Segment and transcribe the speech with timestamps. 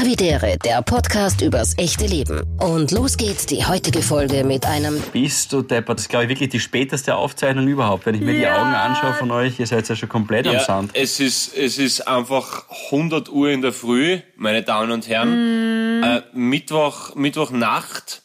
[0.00, 2.40] Havidere, der Podcast übers echte Leben.
[2.58, 5.98] Und los geht's, die heutige Folge mit einem Bist du deppert?
[5.98, 8.06] Das ist, glaube ich, wirklich die späteste Aufzeichnung überhaupt.
[8.06, 8.62] Wenn ich mir die Ja.
[8.62, 10.92] Augen anschaue von euch, ihr seid ja schon komplett am Ja, Sound.
[10.94, 16.02] es ist, es ist einfach 100 Uhr in der Früh, meine Damen und Herren.
[16.02, 18.22] Äh, Mittwoch, Mittwochnacht.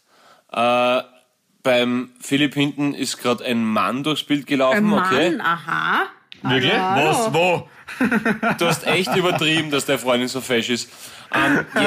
[0.53, 1.01] Äh,
[1.61, 4.77] beim Philipp hinten ist gerade ein Mann durchs Bild gelaufen.
[4.77, 5.37] Ein Mann, Okay.
[5.43, 6.03] aha.
[6.41, 6.71] Wirklich?
[6.73, 7.09] Hallo.
[7.09, 7.33] Was?
[7.33, 7.67] Wo?
[8.59, 10.89] Du hast echt übertrieben, dass der Freundin so fesch ist.
[11.35, 11.81] Ähm, je,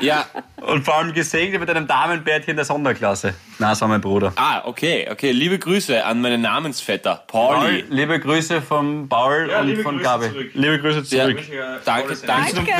[0.00, 0.24] je, ja,
[0.62, 3.34] Und vor allem gesegnet mit einem Damenbärtchen der Sonderklasse.
[3.58, 4.32] Na, das war mein Bruder.
[4.36, 5.30] ah, okay, okay.
[5.32, 7.82] Liebe Grüße an meinen Namensvetter, Pauli.
[7.82, 10.28] Paul, liebe Grüße von Paul und liebe von Grüße Gabi.
[10.30, 10.50] zurück.
[10.54, 11.38] Liebe Grüße zurück.
[11.52, 12.54] Ja, danke, danke.
[12.54, 12.72] Danke.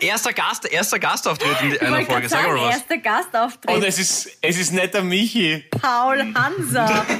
[0.00, 2.28] Erster Gast, erster Gastauftritt in Ich einer Folge.
[2.28, 2.76] Sag mal was.
[2.76, 3.74] erster Gastauftritt.
[3.76, 5.64] Und es ist, es ist nicht der Michi.
[5.80, 7.04] Paul Hanser.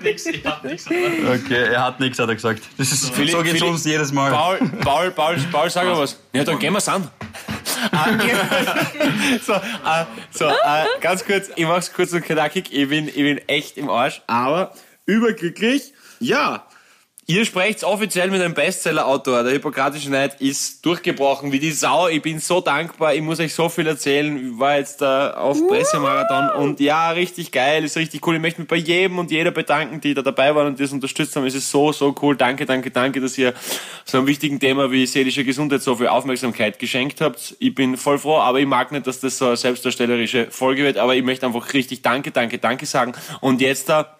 [0.00, 2.62] Okay, er hat nichts, hat er gesagt.
[2.78, 4.30] Das ist, Philipp- so geht's Philipp- uns jedes Mal.
[4.32, 6.09] Paul, Paul, Paul, Paul, sag mal was.
[6.32, 7.10] Ja, dann gehen wir's an.
[9.44, 12.72] So, äh, so äh, ganz kurz, ich mach's kurz und knackig.
[12.72, 14.74] Ich bin, ich bin echt im Arsch, aber
[15.06, 15.94] überglücklich.
[16.18, 16.66] Ja,
[17.30, 19.44] ihr sprecht offiziell mit einem Bestseller-Autor.
[19.44, 22.08] Der Hippokratische Neid ist durchgebrochen wie die Sau.
[22.08, 23.14] Ich bin so dankbar.
[23.14, 24.36] Ich muss euch so viel erzählen.
[24.36, 28.34] Ich war jetzt da auf Pressemarathon und ja, richtig geil, ist richtig cool.
[28.34, 31.36] Ich möchte mich bei jedem und jeder bedanken, die da dabei waren und das unterstützt
[31.36, 31.46] haben.
[31.46, 32.36] Es ist so, so cool.
[32.36, 33.54] Danke, danke, danke, dass ihr
[34.04, 37.54] so einem wichtigen Thema wie seelische Gesundheit so viel Aufmerksamkeit geschenkt habt.
[37.60, 40.98] Ich bin voll froh, aber ich mag nicht, dass das so eine selbstdarstellerische Folge wird,
[40.98, 43.12] aber ich möchte einfach richtig danke, danke, danke sagen.
[43.40, 44.19] Und jetzt da, also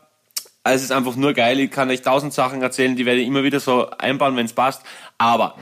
[0.64, 1.58] es ist einfach nur geil.
[1.60, 4.52] Ich kann euch tausend Sachen erzählen, die werde ich immer wieder so einbauen, wenn es
[4.52, 4.82] passt.
[5.18, 5.56] Aber,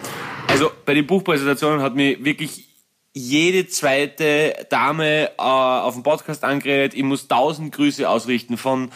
[0.48, 2.68] also bei den Buchpräsentationen hat mir wirklich
[3.14, 6.94] jede zweite Dame äh, auf dem Podcast angeredet.
[6.94, 8.90] Ich muss tausend Grüße ausrichten von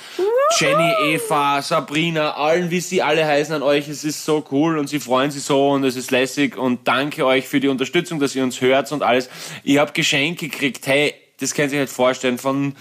[0.59, 3.89] Jenny, Eva, Sabrina, allen, wie sie alle heißen an euch.
[3.89, 7.27] Es ist so cool und sie freuen sich so und es ist lässig und danke
[7.27, 9.29] euch für die Unterstützung, dass ihr uns hört und alles.
[9.65, 10.87] Ich habe Geschenke gekriegt.
[10.87, 12.39] Hey, das könnt ihr euch nicht vorstellen.
[12.39, 12.75] Von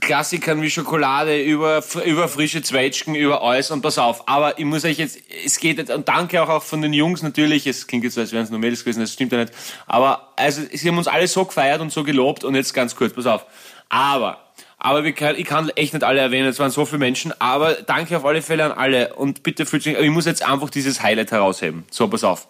[0.00, 4.28] Klassikern wie Schokolade, über, über frische Zwetschgen, über alles und pass auf.
[4.28, 7.22] Aber ich muss euch jetzt, es geht jetzt, und danke auch, auch von den Jungs
[7.22, 9.52] natürlich, es klingt jetzt so, als wären es nur Mädels gewesen, das stimmt ja nicht.
[9.86, 13.12] Aber, also, sie haben uns alle so gefeiert und so gelobt und jetzt ganz kurz,
[13.12, 13.46] pass auf.
[13.88, 14.38] Aber,
[14.78, 17.74] aber wir kann, ich kann echt nicht alle erwähnen, es waren so viele Menschen, aber
[17.74, 21.02] danke auf alle Fälle an alle und bitte fühlt sich, ich muss jetzt einfach dieses
[21.02, 21.84] Highlight herausheben.
[21.90, 22.48] So, pass auf.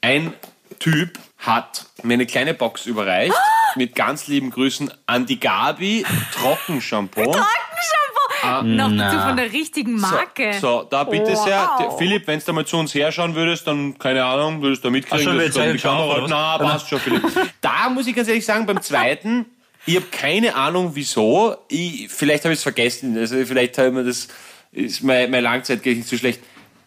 [0.00, 0.32] Ein
[0.78, 3.34] Typ hat mir eine kleine Box überreicht
[3.76, 7.22] mit ganz lieben Grüßen an die Gabi Trockenshampoo.
[7.32, 8.62] Trockenshampoo.
[8.64, 10.50] Noch dazu von der richtigen Marke.
[10.50, 10.60] Ah.
[10.60, 11.44] So, da bitte Wow.
[11.44, 11.70] sehr.
[11.80, 14.88] Der Philipp, wenn du da mal zu uns herschauen würdest, dann, keine Ahnung, würdest du
[14.88, 15.18] da mitkriegen.
[15.18, 16.26] Ach schon, dass du die Kamera-?
[16.28, 17.22] Na, passt schon, Philipp.
[17.60, 19.46] Da muss ich ganz ehrlich sagen, beim zweiten,
[19.86, 21.56] ich habe keine Ahnung wieso.
[21.68, 23.16] Ich, vielleicht habe ich es vergessen.
[23.18, 24.28] Also vielleicht habe ich mir das,
[24.72, 26.40] ist mein, mein Langzeitgedächtnis zu schlecht.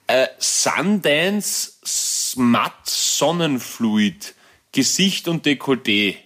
[0.08, 1.74] Äh, Sundance
[2.38, 4.36] Matt Sonnenfluid.
[4.82, 6.18] Gesicht und Dekolleté.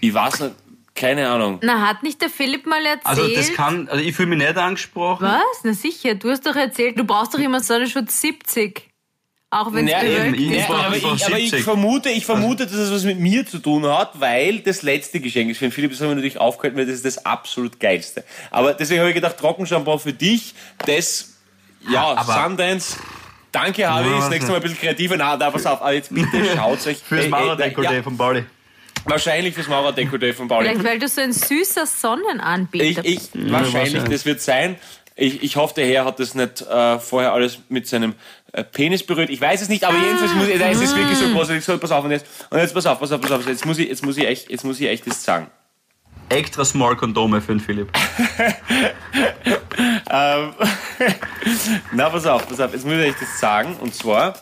[0.00, 0.54] Ich weiß nicht,
[0.96, 1.60] keine Ahnung.
[1.62, 3.06] Na, hat nicht der Philipp mal erzählt?
[3.06, 5.24] Also das kann, also ich fühle mich nicht angesprochen.
[5.28, 5.60] Was?
[5.62, 8.88] Na sicher, du hast doch erzählt, du brauchst doch immer Sonnenschutz 70.
[9.50, 10.68] Auch wenn es Ja, bewölkt eben, ist.
[10.68, 11.62] aber, ich, aber ich 70.
[11.62, 15.48] vermute, ich vermute, dass es was mit mir zu tun hat, weil das letzte Geschenk
[15.50, 15.58] ist.
[15.58, 18.24] Für den Philipp das haben wir natürlich aufgehalten, weil das ist das absolut geilste.
[18.50, 20.54] Aber deswegen habe ich gedacht, Trockenshampoo für dich,
[20.86, 21.34] das,
[21.88, 22.96] ja, aber- Sundance,
[23.52, 24.50] danke Harvey, das nächste.
[24.50, 25.16] Mal ein bisschen kreativer.
[25.16, 26.98] Na, da, pass auf, aber jetzt bitte schaut euch.
[26.98, 28.44] Fürs Ey, ey, Mauerdekolleté ja, von Pauli.
[29.04, 30.68] Wahrscheinlich fürs Mauerdekolleté von Pauli.
[30.68, 34.04] Vielleicht, weil du so ein süßer Sonnenanbieter Ich, ich, wahrscheinlich, wahrscheinlich.
[34.10, 34.76] das wird sein.
[35.16, 38.14] Ich, ich hoffe, der Herr hat das nicht äh, vorher alles mit seinem
[38.52, 39.28] äh, Penis berührt.
[39.28, 41.64] Ich weiß es nicht, aber jedenfalls muss ich, nein, es ist wirklich so groß.
[41.64, 43.46] So, pass auf, und jetzt, und jetzt pass auf, pass auf, pass auf.
[43.46, 45.50] Jetzt muss ich, jetzt muss ich echt, jetzt muss ich echt das sagen.
[46.30, 47.90] Extra small Kondome für den Philipp.
[51.92, 53.76] Na, pass auf, pass auf, jetzt muss ich das sagen.
[53.80, 54.34] Und zwar,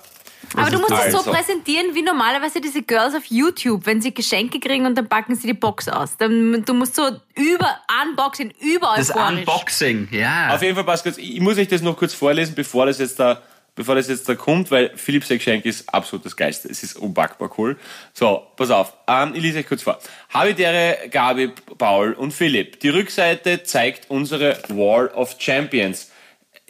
[0.54, 4.60] Aber du musst es so präsentieren, wie normalerweise diese Girls auf YouTube, wenn sie Geschenke
[4.60, 6.16] kriegen und dann packen sie die Box aus.
[6.16, 7.02] Dann, du musst so
[7.34, 9.40] über Unboxing, über Das euphorisch.
[9.40, 10.54] Unboxing, ja.
[10.54, 13.20] auf jeden Fall passt kurz, ich muss euch das noch kurz vorlesen, bevor das jetzt
[13.20, 13.42] da,
[13.78, 16.68] bevor das jetzt da kommt, weil Philipps Geschenk ist absolut das Geiste.
[16.68, 17.76] Es ist unpackbar cool.
[18.12, 19.98] So, pass auf, ähm, ich lese euch kurz vor.
[20.34, 22.80] Habitäre, Gabi, Paul und Philipp.
[22.80, 26.10] Die Rückseite zeigt unsere Wall of Champions.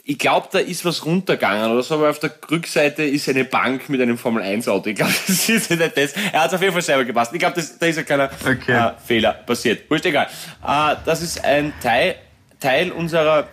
[0.03, 3.89] Ich glaube, da ist was runtergegangen oder so, aber auf der Rückseite ist eine Bank
[3.89, 4.89] mit einem Formel-1-Auto.
[4.89, 6.13] Ich glaube, das ist nicht das.
[6.31, 7.33] Er hat es auf jeden Fall selber gepasst.
[7.33, 8.71] Ich glaube, da ist ja keiner Okay.
[8.71, 9.89] äh, Fehler passiert.
[9.89, 10.27] Wurscht egal.
[10.63, 12.15] Äh, das ist ein Teil,
[12.59, 13.47] Teil unserer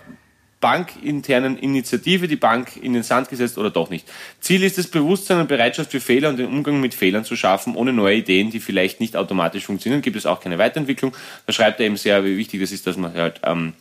[0.67, 4.05] bankinternen Initiative, die Bank in den Sand gesetzt oder doch nicht.
[4.41, 7.77] Ziel ist es, Bewusstsein und Bereitschaft für Fehler und den Umgang mit Fehlern zu schaffen,
[7.77, 11.15] ohne neue Ideen, die vielleicht nicht automatisch funktionieren, gibt es auch keine Weiterentwicklung.
[11.47, 13.75] Da schreibt er eben sehr, wie wichtig das ist, dass man halt, ähm,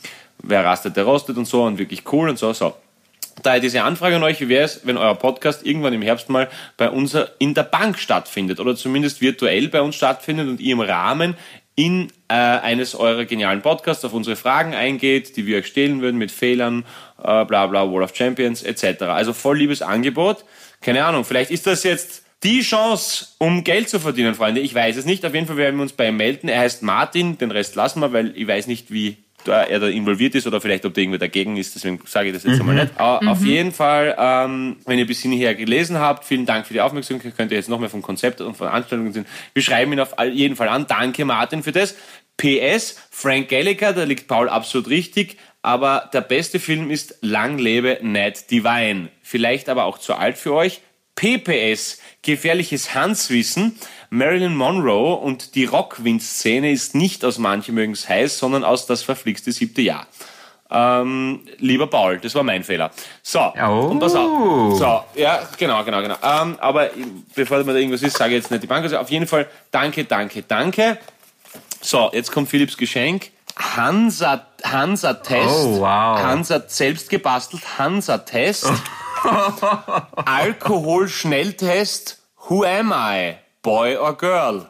[0.43, 2.75] wer rastet, der rostet und so und wirklich cool und so, so.
[3.41, 6.49] daher diese Anfrage an euch, wie wäre es, wenn euer Podcast irgendwann im Herbst mal
[6.77, 10.81] bei uns in der Bank stattfindet oder zumindest virtuell bei uns stattfindet und ihr im
[10.81, 11.35] Rahmen
[11.75, 16.17] in äh, eines eurer genialen Podcasts auf unsere Fragen eingeht, die wir euch stellen würden
[16.17, 16.85] mit Fehlern,
[17.21, 19.03] äh, bla bla, Wall of Champions etc.
[19.03, 20.45] Also voll liebes Angebot.
[20.81, 24.61] Keine Ahnung, vielleicht ist das jetzt die Chance, um Geld zu verdienen, Freunde.
[24.61, 25.25] Ich weiß es nicht.
[25.25, 26.47] Auf jeden Fall werden wir uns bei ihm melden.
[26.47, 30.35] Er heißt Martin, den Rest lassen wir, weil ich weiß nicht, wie er da involviert
[30.35, 31.75] ist oder vielleicht, ob der irgendwer dagegen ist.
[31.75, 32.97] Deswegen sage ich das jetzt einmal nicht.
[32.97, 36.81] Aber auf jeden Fall, ähm, wenn ihr bis hierher gelesen habt, vielen Dank für die
[36.81, 37.35] Aufmerksamkeit.
[37.35, 39.25] Könnt ihr jetzt noch mehr vom Konzept und von Veranstaltungen sehen.
[39.53, 40.87] Wir schreiben ihn auf jeden Fall an.
[40.87, 41.95] Danke, Martin, für das.
[42.37, 45.37] PS, Frank Gallagher, da liegt Paul absolut richtig.
[45.61, 49.09] Aber der beste Film ist Lang lebe Ned Divine.
[49.21, 50.81] Vielleicht aber auch zu alt für euch.
[51.15, 53.75] PPS, gefährliches Hanswissen.
[54.17, 59.51] Marilyn Monroe und die Rockwind-Szene ist nicht aus Manche mögen's heiß, sondern aus das verflixte
[59.51, 60.07] siebte Jahr.
[60.71, 62.91] Ähm, lieber Paul, das war mein Fehler.
[63.21, 63.87] So, Oh.
[63.91, 64.77] und pass auf.
[64.79, 66.15] So, ja, genau, genau, genau.
[66.23, 66.89] Ähm, aber
[67.35, 68.83] bevor mir da irgendwas ist, sage ich jetzt nicht die Bank.
[68.83, 70.97] Also auf jeden Fall danke, danke, danke.
[71.81, 73.29] So, jetzt kommt Philipps Geschenk.
[73.57, 75.47] Hansa, Hansa-Test.
[75.65, 76.19] Oh, wow.
[76.19, 77.61] Hansa selbst gebastelt.
[77.77, 78.69] Hansa-Test.
[80.25, 82.17] Alkoholschnelltest.
[82.49, 83.35] Who am I?
[83.65, 84.67] Boy or girl?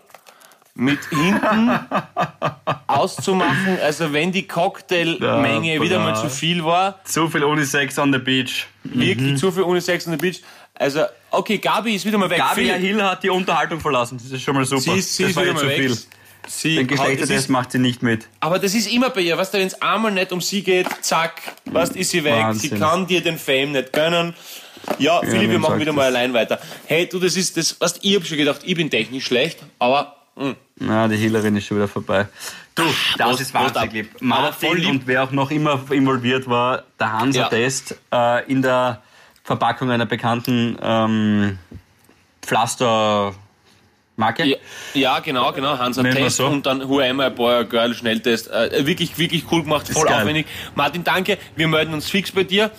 [0.77, 1.69] Mit hinten
[2.88, 8.19] auszumachen, also wenn die Cocktailmenge wieder mal zu viel war, Zu viel Unisex on the
[8.19, 8.68] beach.
[8.83, 10.42] wirklich zu viel Unisex on the Beach.
[10.77, 12.38] Also, okay, Gabi ist wieder mal weg.
[12.39, 14.18] Gabi Hill hat die Unterhaltung verlassen.
[14.21, 14.81] Das ist schon mal super.
[14.81, 15.77] sie ist, sie das ist war wieder zu weg.
[15.77, 15.97] viel.
[16.47, 18.27] Sie, Den Geschlechtertest macht sie nicht mit.
[18.39, 20.88] aber das ist immer bei ihr, weißt du, wenn es einmal nicht um sie geht,
[21.01, 22.33] zack, weißt, ist sie weg.
[22.33, 22.69] Wahnsinn.
[22.71, 24.36] Sie kann dir den Fame nicht gönnen.
[25.00, 25.96] Ja, Philipp, wir machen sagt wieder das?
[25.96, 26.60] mal allein weiter.
[26.86, 30.16] Hey, du, das ist das, weißt, ich hab schon gedacht, ich bin technisch schlecht, aber
[30.36, 32.28] mh, Na, die Hillerin ist schon wieder vorbei.
[32.76, 32.84] Du,
[33.18, 34.10] das Prost, ist wahnsinnig lieb.
[34.22, 34.90] Martin lieb.
[34.90, 39.02] und wer auch noch immer involviert war, der Hansa-Test äh, in der
[39.44, 41.58] Verpackung einer bekannten ähm,
[42.42, 43.36] Pflastermarke.
[44.44, 44.58] Ja,
[44.94, 45.78] ja, genau, genau.
[45.78, 46.48] Hansa Nennen wir Test so.
[46.48, 48.50] und dann Who am I, Boy or Girl, Schnelltest.
[48.52, 50.48] Äh, wirklich, wirklich cool gemacht, voll aufwendig.
[50.76, 51.38] Martin, danke.
[51.56, 52.72] Wir melden uns fix bei dir.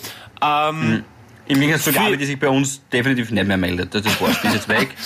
[0.43, 1.05] Ähm,
[1.49, 3.95] Im Gegensatz zu Gabi, die sich bei uns definitiv nicht mehr meldet.
[3.95, 4.89] Das ist wurscht, die ist jetzt weg.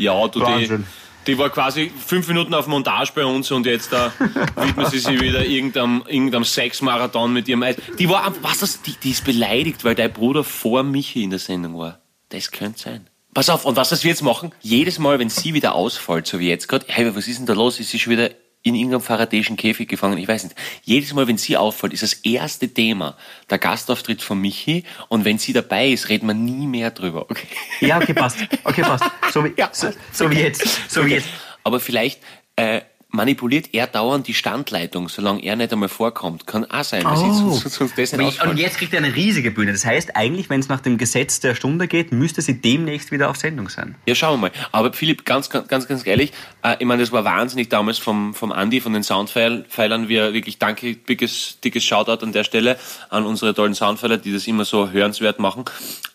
[0.00, 0.86] Ja, du, die, Wahnsinn.
[1.26, 4.12] die war quasi fünf Minuten auf Montage bei uns und jetzt da
[4.54, 7.74] widmet sie sich wieder irgendeinem, irgendeinem Sexmarathon mit ihrem Eis.
[7.98, 11.40] Die war, was das, die, die ist beleidigt, weil dein Bruder vor Michi in der
[11.40, 11.98] Sendung war.
[12.28, 13.10] Das könnte sein.
[13.34, 16.38] Pass auf, und was das wir jetzt machen, jedes Mal, wenn sie wieder ausfällt, so
[16.38, 17.80] wie jetzt gerade, hey, was ist denn da los?
[17.80, 18.30] Ist sie schon wieder
[18.62, 20.18] in irgendeinem faradäischen Käfig gefangen?
[20.18, 20.56] Ich weiß nicht.
[20.82, 23.16] Jedes Mal, wenn sie auffällt, ist das erste Thema
[23.50, 27.46] der Gastauftritt von Michi und wenn sie dabei ist, reden wir nie mehr drüber, okay?
[27.80, 28.38] Ja, okay, passt.
[28.64, 29.04] Okay, passt.
[29.32, 30.90] So wie, so, so wie jetzt.
[30.90, 31.28] So wie jetzt.
[31.64, 32.20] Aber vielleicht
[32.56, 36.46] äh, manipuliert er dauernd die Standleitung, solange er nicht einmal vorkommt.
[36.46, 38.44] Kann auch sein, weil sie sonst, sonst das nicht.
[38.44, 39.72] Und jetzt kriegt er eine riesige Bühne.
[39.72, 43.30] Das heißt, eigentlich, wenn es nach dem Gesetz der Stunde geht, müsste sie demnächst wieder
[43.30, 43.94] auf Sendung sein.
[44.06, 44.52] Ja, schauen wir mal.
[44.72, 46.32] Aber Philipp, ganz, ganz, ganz, ganz ehrlich,
[46.62, 50.08] äh, ich meine, das war wahnsinnig damals vom, vom Andi, von den Soundpfeilern.
[50.08, 52.78] Wir wirklich danke, dickes, dickes Shoutout an der Stelle
[53.08, 55.64] an unsere tollen Soundpfeiler, die das immer so hörenswert machen.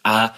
[0.04, 0.30] Äh,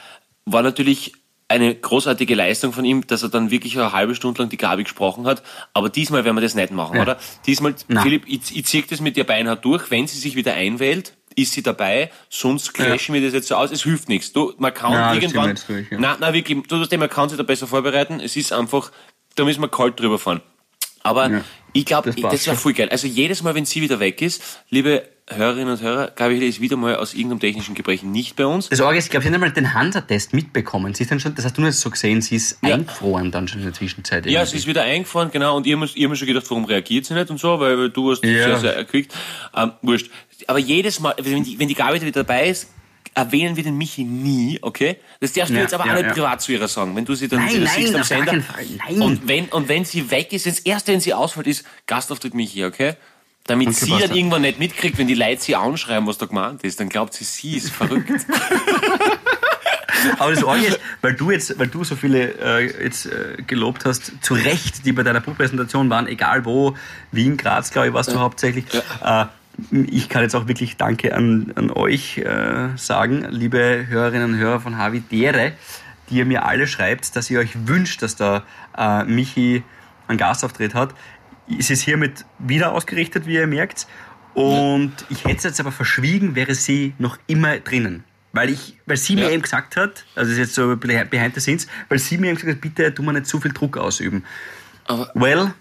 [0.45, 1.13] war natürlich
[1.47, 4.83] eine großartige Leistung von ihm, dass er dann wirklich eine halbe Stunde lang die Gabi
[4.83, 5.43] gesprochen hat.
[5.73, 7.03] Aber diesmal werden wir das nicht machen, Ja.
[7.03, 7.19] oder?
[7.45, 8.01] Diesmal, Na.
[8.01, 9.91] Philipp, ich, ich ziehe das mit dir beinhart durch.
[9.91, 13.69] Wenn sie sich wieder einwählt, ist sie dabei, sonst clashen wir das jetzt so aus.
[13.71, 14.31] Es hilft nichts.
[14.33, 15.59] Du, man kann Ja, irgendwann.
[15.67, 15.97] durch, ja.
[15.99, 18.19] Na, na, wirklich, du, das Thema kann sich da besser vorbereiten.
[18.19, 18.91] Es ist einfach,
[19.35, 20.41] da müssen wir kalt drüber fahren.
[21.03, 21.41] Aber Ja,
[21.73, 22.89] ich glaube, das das, wäre voll geil.
[22.89, 26.61] Also jedes Mal, wenn sie wieder weg ist, liebe Hörerinnen und Hörer, Gabi Hille ist
[26.61, 28.69] wieder mal aus irgendeinem technischen Gebrechen nicht bei uns.
[28.69, 30.93] Das Orge ist, ich glaube, sie haben einmal den Hansa-Test mitbekommen.
[30.93, 32.75] Sie ist dann schon, das hast du nicht so gesehen, sie ist Ja.
[32.75, 34.27] eingefroren dann schon in der Zwischenzeit.
[34.27, 34.51] Ja, irgendwie.
[34.51, 37.15] sie ist wieder eingefahren, genau, und ihr habt ihr habt schon gedacht, warum reagiert sie
[37.15, 38.31] nicht und so, weil, weil du hast Ja.
[38.49, 39.15] sehr, sehr erquickt.
[39.55, 40.11] Ähm, wurscht.
[40.45, 42.69] Aber jedes Mal, wenn die, wenn die Gabi wieder dabei ist,
[43.15, 44.97] erwähnen wir den Michi nie, okay?
[45.21, 46.13] Das darfst du Ja, jetzt aber ja, auch nicht ja.
[46.13, 48.33] privat zu ihrer sagen, wenn du sie dann Nein, nein, siehst am Sender.
[48.87, 49.01] nein.
[49.01, 52.63] Und wenn, und wenn sie weg ist, das erste, wenn sie ausfällt, ist Gastauftritt Michi,
[52.63, 52.93] okay?
[53.47, 54.15] Damit Okay, sie dann ja.
[54.15, 57.23] irgendwann nicht mitkriegt, wenn die Leute sie anschreiben, was da gemeint ist, dann glaubt sie,
[57.23, 58.09] sie ist verrückt.
[60.19, 63.85] Aber das Orge ist, weil du jetzt, weil du so viele äh, jetzt äh, gelobt
[63.85, 66.75] hast, zu Recht, die bei deiner Buchpräsentation waren, egal wo,
[67.11, 68.65] Wien, Graz, glaube ich, warst du hauptsächlich.
[69.03, 69.25] Äh,
[69.71, 74.59] ich kann jetzt auch wirklich Danke an, an euch äh, sagen, liebe Hörerinnen und Hörer
[74.59, 75.53] von Havidere,
[76.09, 78.43] die ihr mir alle schreibt, dass ihr euch wünscht, dass da
[78.77, 79.63] äh, Michi
[80.07, 80.93] einen Gastauftritt hat.
[81.59, 83.87] Es ist hiermit wieder ausgerichtet, wie ihr merkt.
[84.33, 88.03] Und ich hätte es jetzt aber verschwiegen, wäre sie noch immer drinnen.
[88.33, 89.29] Weil, ich, weil sie mir Ja.
[89.31, 92.35] eben gesagt hat, also das ist jetzt so behind the scenes, weil sie mir eben
[92.35, 94.25] gesagt hat, bitte tu mir nicht zu viel Druck ausüben.
[94.85, 95.53] Aber Well,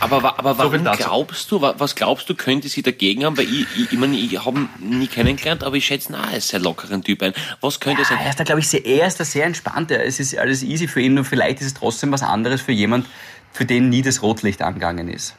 [0.00, 1.04] Aber, aber So warum dazu.
[1.04, 3.36] glaubst du, wa- was glaubst du, könnte sie dagegen haben?
[3.36, 6.26] Weil ich, ich, ich, meine, ich habe ihn nie kennengelernt, aber ich schätze ihn auch
[6.26, 7.34] als sehr lockeren Typ ein.
[7.60, 8.18] Was könnte sein?
[8.20, 9.90] Er ist da, glaube ich, sehr, er ist da sehr entspannt.
[9.92, 12.72] Er- Es ist alles easy für ihn und vielleicht ist es trotzdem was anderes für
[12.72, 13.06] jemand,
[13.52, 15.36] für den nie das Rotlicht angegangen ist.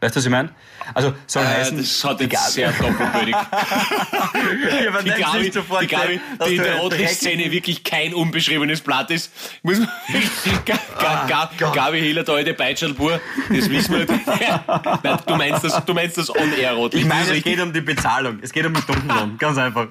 [0.00, 0.50] Weißt du, was ich meine?
[0.92, 3.34] Also soll Äh, heißen, das hat jetzt Gabi- sehr doppelbödig.
[3.34, 8.82] Ja, Die Gabi, nicht sofort, die, Gabi, die in du der Rotlichtszene wirklich kein unbeschriebenes
[8.82, 9.32] Blatt ist.
[9.62, 9.88] Muss man,
[10.66, 11.72] Ga, Ga, Ga, Gott.
[11.74, 14.06] Gabi Hiller, der alte Peitschelbur, das wissen wir.
[15.02, 17.04] Nein, du meinst das, du meinst das On-Air-Rotlicht.
[17.04, 17.54] Ich meine, es richtig.
[17.54, 18.40] geht um die Bezahlung.
[18.42, 19.38] Es geht um den Stundenlohn.
[19.38, 19.86] Ganz einfach.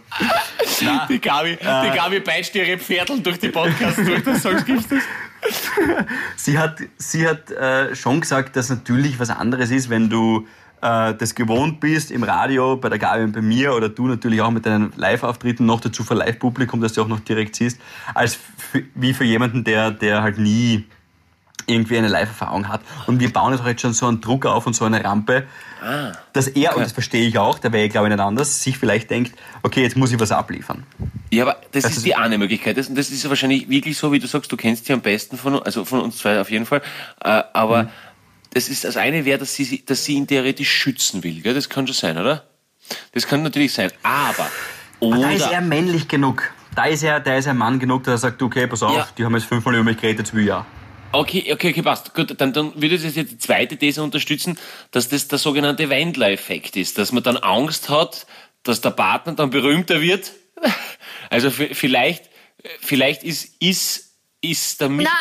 [0.82, 4.24] Na, Die Gabi, die Gabi peitscht ihre Pferdel durch die Podcasts durch.
[4.24, 5.02] Das sagst gibt's das?
[6.36, 10.48] Sie hat, sie hat äh, schon gesagt, dass natürlich was anderes ist, wenn du
[10.82, 14.42] äh, das gewohnt bist im Radio, bei der Gabi und bei mir oder du natürlich
[14.42, 17.80] auch mit deinen Live-Auftritten noch dazu vor Live-Publikum, dass du auch noch direkt siehst,
[18.14, 20.86] als für, wie für jemanden, der, der halt nie
[21.68, 22.82] irgendwie eine Live-Erfahrung hat.
[23.08, 25.46] Und wir bauen jetzt auch jetzt schon so einen Druck auf und so eine Rampe,
[26.32, 28.78] dass er, und das verstehe ich auch, da wäre ich glaube ich nicht anders, sich
[28.78, 30.84] vielleicht denkt, okay, jetzt muss ich was abliefern.
[31.30, 32.78] Ja, aber das, Das ist die eine Möglichkeit.
[32.78, 35.38] Das, das ist ja wahrscheinlich wirklich so, wie du sagst, du kennst sie am besten
[35.38, 36.82] von, also von uns zwei auf jeden Fall.
[37.24, 37.90] Äh, aber
[38.54, 41.42] das ist das eine wäre, dass sie, dass sie ihn theoretisch schützen will.
[41.42, 41.54] Gell?
[41.54, 42.44] Das kann schon sein, oder?
[43.14, 43.92] Das kann natürlich sein.
[44.04, 44.48] Aber
[45.02, 46.44] Aber da ist er oder männlich genug.
[46.76, 49.08] Da ist er, da ist er Mann genug, dass er sagt, okay, pass auf, Ja.
[49.18, 50.66] die haben jetzt fünfmal über mich geredet, jetzt will ich auch.
[51.14, 52.14] Okay, okay, okay, passt.
[52.14, 54.58] Gut, dann, dann würde ich jetzt die zweite These unterstützen,
[54.92, 58.26] dass das der sogenannte Wendler-Effekt ist, dass man dann Angst hat,
[58.64, 60.32] dass der Partner dann berühmter wird.
[61.30, 62.30] Also vielleicht,
[62.80, 65.18] vielleicht ist ist ist der Mich Na,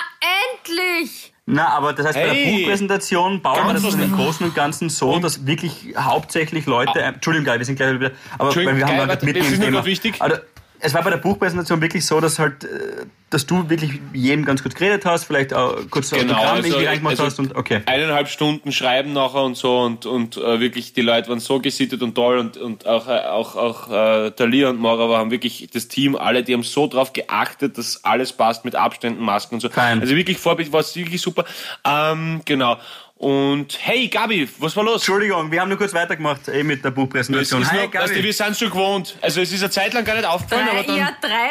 [0.52, 1.32] endlich!
[1.46, 2.56] Na, aber das heißt, bei der Hey.
[2.58, 7.04] Buchpräsentation bauen wir das was- im Großen und Ganzen so, dass wirklich hauptsächlich Leute, äh,
[7.04, 9.84] Entschuldigung, Geil, wir sind gleich wieder, aber wir haben Geil, halt mitten das im Thema.
[9.87, 10.16] wichtig.
[10.20, 10.37] Also,
[10.84, 14.62] es war bei der Buchpräsentation wirklich so, dass halt, äh, dass du wirklich jedem ganz
[14.62, 17.54] kurz geredet hast, vielleicht auch kurz so Genau, Autogramm also, irgendwie reingemacht also hast und
[17.54, 17.82] okay.
[17.86, 22.02] eineinhalb Stunden schreiben nachher und so und, und äh, wirklich die Leute waren so gesittet
[22.02, 25.86] und toll und, und auch, äh, auch, auch äh, Talia und Mara waren wirklich das
[25.86, 29.70] Team, alle, die haben so drauf geachtet, dass alles passt mit Abständen, Masken und so.
[29.70, 30.00] Fein.
[30.00, 31.44] Also wirklich Vorbild, war es wirklich super.
[31.84, 32.76] Ähm, genau.
[33.22, 34.96] Und hey Gabi, was war los?
[34.96, 37.64] Entschuldigung, wir haben nur kurz weitergemacht eh, mit der Buchpräsentation.
[37.70, 38.24] Hi, noch, weißt du, Gabi.
[38.24, 39.16] wir sind schon gewohnt.
[39.20, 40.96] Also es ist eine Zeit lang gar nicht aufgefallen, aber Drei, dann...
[40.96, 41.48] ja, drei.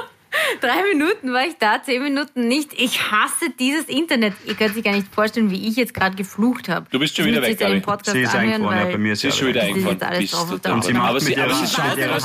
[0.60, 2.72] Drei Minuten war ich da, zehn Minuten nicht.
[2.72, 4.34] Ich hasse dieses Internet.
[4.46, 6.86] Ihr könnt sich gar nicht vorstellen, wie ich jetzt gerade geflucht habe.
[6.90, 7.78] Du bist schon Ich wieder weg, Gabi.
[7.78, 9.64] Podcast Sie ist eingefroren, ja, bei mir ist Sie ist schon wieder
[10.18, 10.72] Bist du da.
[10.72, 12.20] Und sie macht aber sie, mit aber ihrer sie Hand- schaut, ihrer aber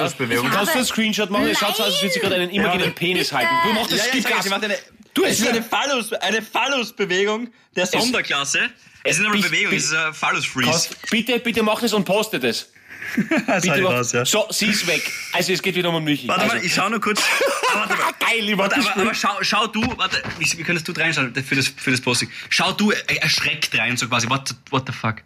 [0.00, 0.50] Hand eine.
[0.50, 1.48] Kannst du einen Screenshot machen?
[1.48, 3.50] Es schaut so aus, als würde sie gerade einen immergrünen Penis halten.
[3.66, 4.74] Du machst das Ja, ja,
[5.14, 8.70] Eine, Du, es es ist ist eine Phallus, eine Phallus-Bewegung der Sonderklasse.
[9.04, 10.88] Es ist nicht mal Bis- Bewegung, es ist ein Phallus-Freeze.
[11.10, 12.70] Bitte, bitte mach das und poste das.
[13.16, 15.02] Bitte mach, So, sie ist weg.
[15.32, 16.26] Also es geht wieder um Michi.
[16.26, 17.20] Warte also, mal, ich schau nur kurz.
[17.74, 18.12] Ah, warte mal.
[18.20, 21.56] Geil, mach Warte, aber, aber schau, schau du, warte, wie, wie könntest du reinschauen für
[21.56, 22.30] das, für das Posting?
[22.48, 25.16] Schau du erschreckt rein, so quasi, what, the- what the fuck?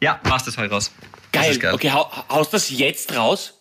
[0.00, 0.92] Ja, machst das halt raus.
[1.32, 1.52] Geil.
[1.52, 1.72] ist geil.
[1.74, 3.54] Okay, hau, haust das jetzt raus?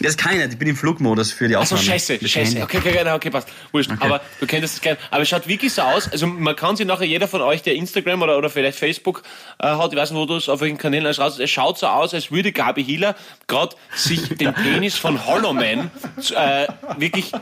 [0.00, 1.92] Das kann ich nicht, ich bin im Flugmodus für die Achso, Aufnahme.
[1.98, 2.38] scheiße, scheiße.
[2.40, 2.62] Handy.
[2.62, 3.48] Okay, okay, genau, okay, passt.
[3.72, 3.90] Wurscht.
[4.00, 4.96] Aber du könntest es gleich.
[5.10, 6.10] Aber es schaut wirklich so aus.
[6.10, 9.22] Also man kann sich nachher, jeder von euch, der Instagram oder, oder vielleicht Facebook
[9.58, 11.78] äh, hat, ich weiß nicht, wo du es auf welchen Kanälen alles raus, es schaut
[11.78, 13.14] so aus, als würde Gabi Hiller
[13.46, 15.90] gerade sich den Penis von Hollow Man
[16.34, 16.66] äh,
[16.98, 17.32] wirklich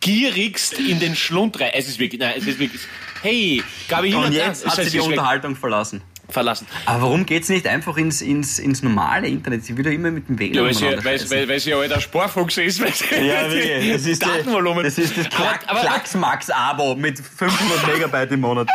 [0.00, 1.70] gierigst in den Schlund rein.
[1.74, 2.80] Es ist wirklich, nein, es ist wirklich,
[3.22, 5.00] hey, Gabi Hiller, Und jetzt hat sie die.
[5.00, 6.02] Unterhaltung verlassen.
[6.28, 6.66] Verlassen.
[6.86, 9.64] Aber warum geht's nicht einfach ins, ins, ins normale Internet?
[9.64, 12.00] Sie ja immer mit dem WLAN Ja, weil sie, weil, weil, weil sie ja alter
[12.00, 12.80] Sparfuchs ist.
[12.80, 13.92] Weil sie Ja, wirklich.
[13.92, 14.84] Das ist, Datenvolumen.
[14.84, 18.68] das ist das Klacks-Max-Abo mit 500 Megabyte im Monat.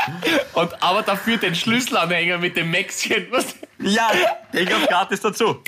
[0.54, 3.28] und, aber dafür den Schlüsselanhänger mit dem Maxchen.
[3.32, 3.46] Was?
[3.80, 4.12] Ja,
[4.54, 5.62] ich hab gratis dazu.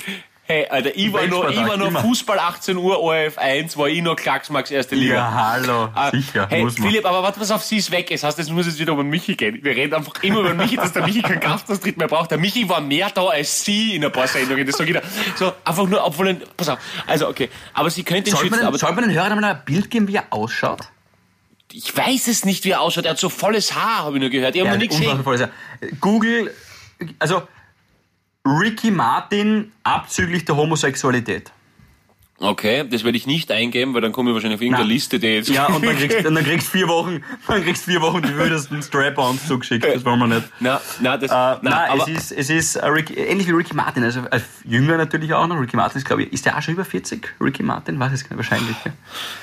[0.46, 2.02] Hey, Alter, ich war noch, ich war noch.
[2.02, 5.14] Fußball 18 Uhr, ORF 1, war ich noch Klacksmax erste Liga.
[5.14, 5.88] Ja, hallo.
[5.94, 6.88] Ah, Sicher, hey, muss man.
[6.88, 8.10] Philipp, aber warte, pass auf, sie ist weg.
[8.10, 9.60] Es heißt, es muss jetzt wieder um den Michi gehen.
[9.62, 12.30] Wir reden einfach immer über den Michi, dass der Michi keinen Gastauftritt mehr braucht.
[12.30, 14.66] Der Michi war mehr da als sie in ein paar Sendungen.
[14.66, 15.02] Das sag ich dir.
[15.36, 16.78] So, einfach nur, obwohl, er- pass auf.
[17.06, 17.48] Also, okay.
[17.72, 19.90] Aber sie könnte ihn man, schützen, den, aber sollte man den Hörern mal ein Bild
[19.90, 20.80] geben, wie er ausschaut?
[21.72, 23.04] ich weiß es nicht, wie er ausschaut.
[23.06, 24.54] Er hat so volles Haar, habe ich nur gehört.
[24.54, 25.24] Ich habe noch nie gesehen.
[25.24, 25.48] voll.
[26.00, 26.54] Google,
[27.18, 27.42] also
[28.46, 31.50] Ricky Martin abzüglich der Homosexualität.
[32.44, 34.92] Okay, das werde ich nicht eingeben, weil dann komme ich wahrscheinlich auf irgendeine Na.
[34.92, 35.48] Liste, die jetzt...
[35.48, 38.82] Ja, und dann kriegst, und dann kriegst vier Wochen, dann kriegst vier Wochen die wildesten
[38.82, 39.84] Strap-ons zugeschickt.
[39.84, 40.42] Das wollen wir nicht.
[40.60, 41.30] na, na, das...
[41.30, 44.20] Äh, na, nein, aber, es ist, es ist äh, Ricky, ähnlich wie Ricky Martin, also
[44.30, 45.58] äh, jünger natürlich auch noch.
[45.58, 47.26] Ricky Martin ist, glaube ich, ist der auch schon über 40?
[47.40, 47.98] Ricky Martin?
[47.98, 48.76] Weiß ich gar nicht, wahrscheinlich.
[48.84, 48.92] Ja.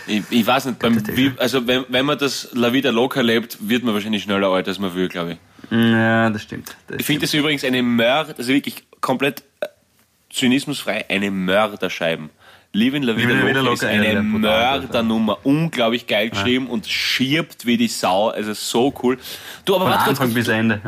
[0.05, 3.58] Ich, ich weiß nicht, beim, wie, also wenn, wenn man das La Vida Loca lebt,
[3.67, 5.38] wird man wahrscheinlich schneller alt, als man will, glaube ich.
[5.72, 6.75] Ja, das stimmt.
[6.88, 9.67] Das Ich finde das übrigens eine Mörder, also wirklich komplett äh,
[10.29, 12.29] zynismusfrei, eine Mörderscheiben.
[12.74, 15.40] Living La Vida Loca ist ja, eine ja, Mördernummer.
[15.44, 18.30] Unglaublich geil geschrieben und schirbt wie die Sau.
[18.30, 19.18] Also so cool.
[19.66, 20.82] Du, aber Von warte Anfang bis Ende.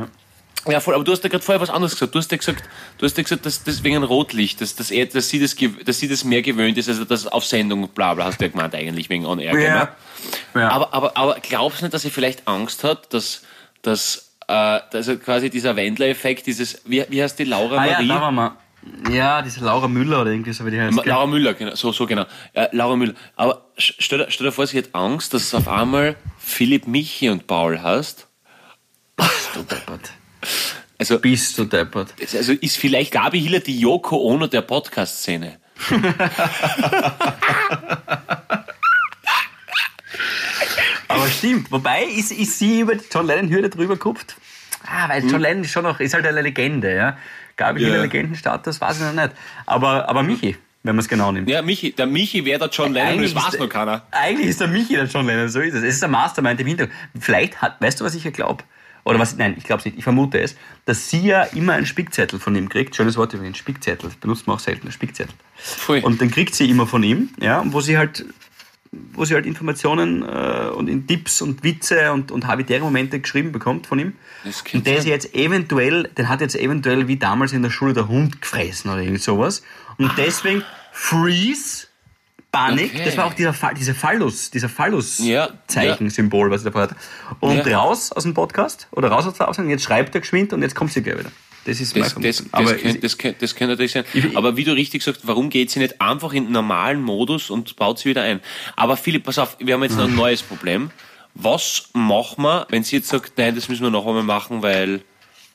[0.65, 0.71] Ja.
[0.71, 2.15] ja, voll, aber du hast ja gerade vorher was anderes gesagt.
[2.15, 2.63] Du hast ja gesagt,
[2.97, 5.99] du hast ja gesagt, dass das wegen Rotlicht, dass, dass, er, dass, sie das, dass
[5.99, 8.73] sie das mehr gewöhnt ist, also das auf Sendung, bla bla, hast du ja gemeint
[8.75, 9.59] eigentlich, wegen On Air.
[9.59, 9.75] Ja.
[9.75, 9.89] ne?
[10.55, 10.69] Ja.
[10.69, 13.43] Aber, aber, aber glaubst du nicht, dass sie vielleicht Angst hat, dass,
[13.81, 18.09] dass, äh, dass quasi dieser Wendler-Effekt, dieses, wie, wie heißt die Laura Ah ja, Marie?
[18.09, 18.57] waren wir.
[19.11, 21.05] Ja, diese Laura Müller oder irgendwie so wie die heißt.
[21.05, 22.25] Laura Müller, genau, so, so genau.
[22.53, 23.13] Äh, Laura Müller.
[23.35, 26.87] Aber st- stell dir, stell dir vor, sie hat Angst, dass es auf einmal Philipp,
[26.87, 28.27] Michi und Paul heißt.
[29.15, 30.11] Bist du deppert.
[30.97, 32.13] Also, Bist du deppert.
[32.33, 35.59] also ist vielleicht Gabi Hiller die Yoko Ono der Podcast-Szene.
[41.07, 41.71] Aber stimmt.
[41.71, 44.35] Wobei ist, ist sie über die John Lennon-Hürde drüber gekupft?
[44.85, 47.17] Ah, weil John Lennon ist schon noch, ist halt eine Legende, ja.
[47.57, 48.01] Gabi Ja.
[48.01, 49.35] Legendenstatus, weiß ich noch nicht.
[49.65, 51.49] Aber, aber Michi, wenn man es genau nimmt.
[51.49, 54.05] Ja, Michi, der Michi wäre der John Lennon, das ist weiß noch keiner.
[54.11, 55.83] Eigentlich ist der Michi der John Lennon, so ist es.
[55.83, 56.97] Es ist der Mastermind im Hintergrund.
[57.19, 58.63] Vielleicht hat, weißt du, was ich ja glaube?
[59.05, 60.55] Oder was, nein, ich glaube es nicht, ich vermute es,
[60.85, 62.95] dass sie ja immer einen Spickzettel von ihm kriegt.
[62.95, 64.09] Schönes Wort übrigens, Spickzettel.
[64.09, 65.33] Das benutzt man auch selten, einen Spickzettel.
[65.55, 65.99] Voll.
[65.99, 68.25] Und den kriegt sie immer von ihm, ja, wo sie halt,
[69.13, 73.51] wo sie halt Informationen äh, und in Tipps und Witze und, und habitäre Momente geschrieben
[73.51, 74.13] bekommt von ihm.
[74.73, 78.07] Und der ist jetzt eventuell, den hat jetzt eventuell wie damals in der Schule der
[78.07, 79.63] Hund gefressen oder irgend sowas.
[79.97, 81.87] Und deswegen Freeze,
[82.51, 83.05] Panik, Okay.
[83.05, 86.95] das war auch dieser, Fall, dieser Phallus, dieser Phallus-Zeichen-Symbol, was er davor hat.
[87.39, 87.79] Und Ja.
[87.79, 90.75] raus aus dem Podcast oder raus aus der Ausgang, jetzt schreibt er geschwind und jetzt
[90.75, 91.31] kommt sie gleich wieder.
[91.65, 94.05] Das ist Das, meine das, das, Aber könnte, das, könnte, das könnte natürlich sein.
[94.35, 97.75] Aber wie du richtig sagst, warum geht sie nicht einfach in den normalen Modus und
[97.75, 98.41] baut sie wieder ein?
[98.75, 100.91] Aber Philipp, pass auf, wir haben jetzt noch ein neues Problem.
[101.35, 105.01] Was machen wir, wenn sie jetzt sagt, nein, das müssen wir noch einmal machen, weil,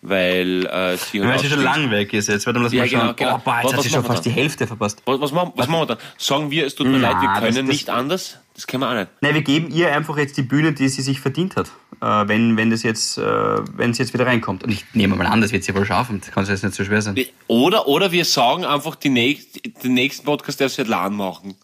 [0.02, 3.00] weil äh, sie weil schon lang weg ist jetzt, warte mal, lass Ja, schauen.
[3.00, 3.35] genau, genau.
[3.37, 4.38] Oh, boah, jetzt Was- hat was sie schon machen wir fast die dann?
[4.38, 5.02] Hälfte verpasst.
[5.05, 5.99] Was, was, machen, was machen wir dann?
[6.17, 8.38] Sagen wir, es tut mir Na, leid, wir das- können das- nicht anders?
[8.55, 9.09] Das können wir auch nicht.
[9.21, 11.69] Nein, wir geben ihr einfach jetzt die Bühne, die sie sich verdient hat,
[12.00, 14.64] äh, wenn, wenn, das jetzt, äh, wenn sie jetzt wieder reinkommt.
[14.64, 16.21] Und ich nehme mal an, das wird sie wohl schaffen.
[16.21, 17.17] Das kann jetzt nicht so schwer sein.
[17.47, 21.55] Oder, oder wir sagen einfach, die nächst, den nächsten Podcast darf sie halt LAN machen.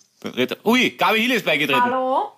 [0.65, 1.83] Ui, Gabi Hill ist beigetreten.
[1.83, 2.29] Hallo?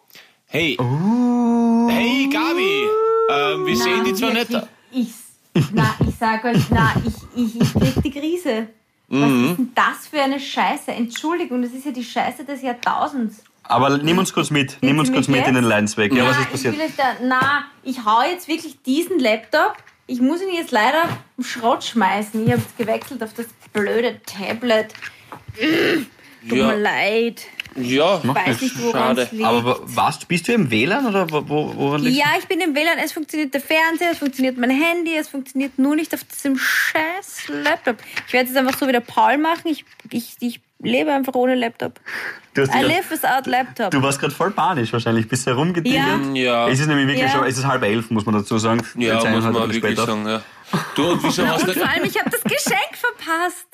[0.47, 0.77] Hey.
[0.81, 1.89] Oh.
[1.91, 2.87] Hey, Gabi.
[3.31, 4.49] Ähm, wir sehen die zwar nicht.
[4.93, 5.09] Ich,
[5.73, 7.15] na, ich sag euch, na, ich,
[7.45, 8.69] ich, ich krieg die Krise.
[9.09, 9.45] Was Mhm.
[9.51, 10.91] ist denn das für eine Scheiße?
[10.91, 13.43] Entschuldigung, das ist ja die Scheiße des Jahrtausends.
[13.63, 14.79] Aber nimm uns kurz mit.
[14.81, 15.55] Nimm uns kurz mit in jetzt?
[15.55, 16.13] den Leidensweg.
[16.13, 16.75] Ja, was ist Ich passiert?
[16.81, 19.77] euch da, na, ich hau jetzt wirklich diesen Laptop.
[20.09, 21.03] Ich muss ihn jetzt leider
[21.37, 22.45] im Schrott schmeißen.
[22.47, 24.93] Ich habe gewechselt auf das blöde Tablet.
[26.49, 26.67] Tut Ja.
[26.69, 27.43] mir leid.
[27.77, 29.45] Ja, Weiß nicht, woran es liegt.
[29.45, 32.19] Aber was, bist du im WLAN oder wo, wo, woran liegt's?
[32.19, 35.79] Ja, ich bin im WLAN, es funktioniert der Fernseher, es funktioniert mein Handy, es funktioniert
[35.79, 37.97] nur nicht auf diesem scheiß Laptop.
[38.27, 39.63] Ich werde es einfach so wie der Paul machen.
[39.69, 42.01] Ich, ich, ich lebe einfach ohne Laptop.
[42.55, 43.91] Du, hast I live without laptop.
[43.91, 45.29] du warst gerade voll panisch wahrscheinlich.
[45.29, 46.37] Bist herumgedingelt.
[46.37, 46.69] Ja.
[46.69, 47.31] Es ist nämlich wirklich Ja.
[47.39, 48.83] schon, es ist halb elf, muss man dazu sagen.
[48.97, 50.07] Ja, Jetzt muss man wirklich später.
[50.07, 50.43] sagen, ja.
[50.95, 53.67] Du, und wieso hast du vor allem, ich habe das Geschenk verpasst.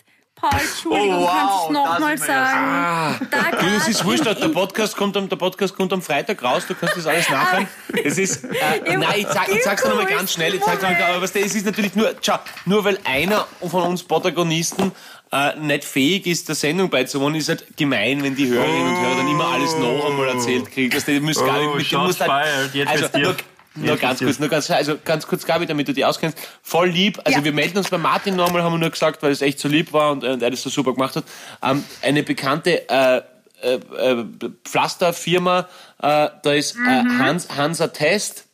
[0.42, 3.28] Paul, Entschuldigung, Oh, wow, kannst du es das nochmal sagen?
[3.30, 6.64] Da Du, das ist wurscht, der Podcast kommt am, der Podcast kommt am Freitag raus,
[6.66, 7.68] du kannst das alles nachhören.
[8.02, 8.44] Es ist,
[8.84, 11.22] äh, nein, ich, sag, ich sag's dir nochmal ganz schnell, ich sag's noch mal, aber
[11.22, 14.90] was, es ist natürlich nur, schau, nur weil einer von uns Protagonisten
[15.30, 19.16] äh, nicht fähig ist, der Sendung beizuwohnen, ist halt gemein, wenn die Hörerinnen und Hörer
[19.18, 20.90] dann immer alles noch einmal erzählt kriegen.
[20.90, 23.34] Dass die müssen gar nicht Oh, mit dem shots musst halt, also.
[23.74, 26.36] Nur, ganz kurz, nur ganz, also ganz kurz, Gabi, damit du die auskennst.
[26.62, 27.20] Voll lieb.
[27.24, 27.44] Also Ja.
[27.44, 29.92] wir melden uns bei Martin nochmal, haben wir nur gesagt, weil es echt so lieb
[29.92, 31.24] war und, äh, und er das so super gemacht hat.
[31.62, 33.22] Ähm, eine bekannte äh,
[33.62, 34.24] äh, äh,
[34.64, 35.60] Pflasterfirma,
[36.02, 38.44] äh, da ist äh, Hans, Hansa Test,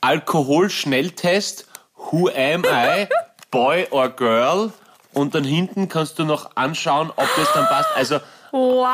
[0.00, 3.06] Alkoholschnelltest, Who am I,
[3.50, 4.72] Boy or Girl
[5.12, 7.88] und dann hinten kannst du noch anschauen, ob das dann passt.
[7.94, 8.20] Also
[8.52, 8.86] Wow.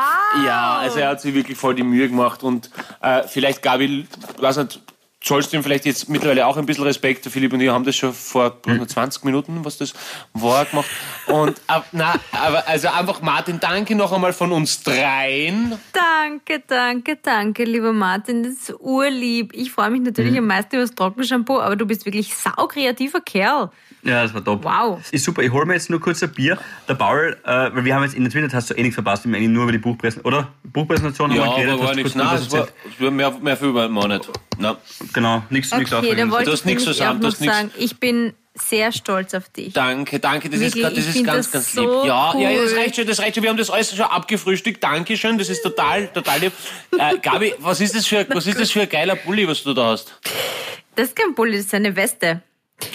[0.43, 4.07] ja, also er hat sich wirklich voll die Mühe gemacht und äh, vielleicht, Gabi,
[4.39, 4.81] weiß nicht,
[5.23, 7.25] zollst du ihm vielleicht jetzt mittlerweile auch ein bisschen Respekt.
[7.25, 8.87] Der Philipp und ich haben das schon vor Hm.
[8.87, 9.93] 20 Minuten, was das
[10.33, 10.87] war, gemacht.
[11.27, 15.77] Und äh, na, aber also einfach Martin, danke noch einmal von uns dreien.
[15.93, 18.43] Danke, danke, danke, lieber Martin.
[18.43, 19.51] Das ist urlieb.
[19.53, 20.07] Ich freue mich Mhm.
[20.07, 23.69] natürlich am meisten über das Trockenshampoo, aber du bist wirklich saukreativer Kerl.
[24.03, 24.63] Ja, das war top.
[24.63, 24.99] Wow.
[25.11, 25.43] Ist super.
[25.43, 26.57] Ich hole mir jetzt nur kurz ein Bier.
[26.87, 29.25] Der Paul, äh, weil wir haben jetzt in der Twitter hast du eh nichts verpasst,
[29.25, 30.47] wir haben eigentlich nur über die Buchpräsentation, oder?
[30.63, 31.79] Buchpräsentation Ja, haben wir geredet.
[31.79, 32.15] war hast du nichts.
[32.15, 32.67] Nein, es war,
[32.99, 34.29] war mehr, mehr viel war nicht.
[34.57, 34.75] Nein.
[35.13, 37.99] Genau, nichts nichts Okay, wollte Du ich hast nichts zusammen, du hast nichts- sagen, ich
[37.99, 39.73] bin sehr stolz auf dich.
[39.73, 42.07] Danke, danke, das ist, Wirklich, grad- das ich ist ganz, das ganz so lieb.
[42.09, 42.77] Ja, ja, ja, das cool.
[42.79, 43.43] reicht schon, das reicht schon.
[43.43, 44.83] Wir haben das alles schon abgefrühstückt.
[44.83, 46.51] Dankeschön, das ist total, total lieb.
[46.97, 49.73] Äh, Gabi, was ist das für, was ist das für ein geiler Pulli, was du
[49.73, 50.19] da hast?
[50.95, 52.41] Das ist kein Pulli, das ist eine Weste.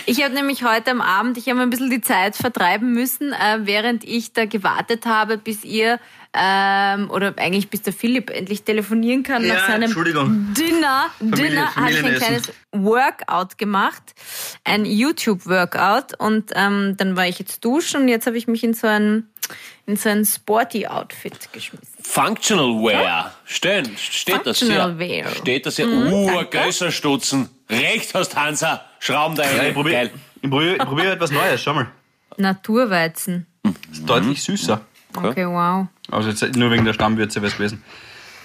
[0.07, 3.59] Ich habe nämlich heute am Abend, ich habe ein bisschen die Zeit vertreiben müssen, äh,
[3.63, 5.99] während ich da gewartet habe, bis ihr
[6.39, 9.93] ähm, oder eigentlich bis der Philipp endlich telefonieren kann Ja, nach seinem.
[10.55, 14.03] Dinner, Familie- Dinner habe ich ein kleines Workout gemacht,
[14.65, 18.75] ein YouTube-Workout und ähm, dann war ich jetzt duschen und jetzt habe ich mich in
[18.75, 19.29] so ein
[19.87, 21.87] in so ein sporty Outfit geschmissen.
[22.03, 23.33] Functional Wear.
[23.45, 24.67] Stehen, steht das hier.
[24.67, 25.29] Functional Wear.
[25.37, 25.87] Steht das hier.
[25.87, 27.49] Mhm, uh, größer Stutzen.
[27.71, 28.85] Recht hast, Hansa.
[28.99, 29.67] Schrauben da Ja, rein.
[29.69, 30.11] ich probiere
[30.43, 31.87] probier, probier etwas Neues, schau mal.
[32.37, 33.47] Naturweizen.
[33.93, 34.81] Ist deutlich süßer.
[35.17, 35.87] Okay, wow.
[36.11, 37.83] Also jetzt nur wegen der Stammwürze wäre es gewesen.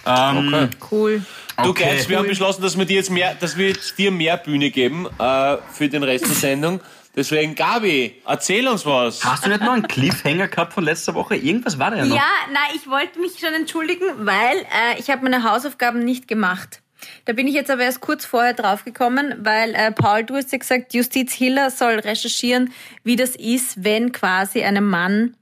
[0.06, 0.68] Ähm, Okay.
[0.90, 1.26] Cool.
[1.62, 1.84] Du Okay.
[1.96, 4.72] Geiz, wir haben beschlossen, dass wir dir jetzt mehr, dass wir jetzt dir mehr Bühne
[4.72, 6.80] geben äh, für den Rest der Sendung.
[7.16, 9.24] Deswegen, Gabi, erzähl uns was.
[9.26, 11.36] Hast du nicht noch einen Cliffhanger gehabt von letzter Woche?
[11.36, 12.16] Irgendwas war da ja noch.
[12.16, 16.81] Ja, nein, ich wollte mich schon entschuldigen, weil äh, ich habe meine Hausaufgaben nicht gemacht.
[17.26, 20.58] Da bin ich jetzt aber erst kurz vorher draufgekommen, weil äh, Paul, du hast ja
[20.58, 22.72] gesagt, Justiz Hiller soll recherchieren,
[23.04, 25.36] wie das ist, wenn quasi einem Mann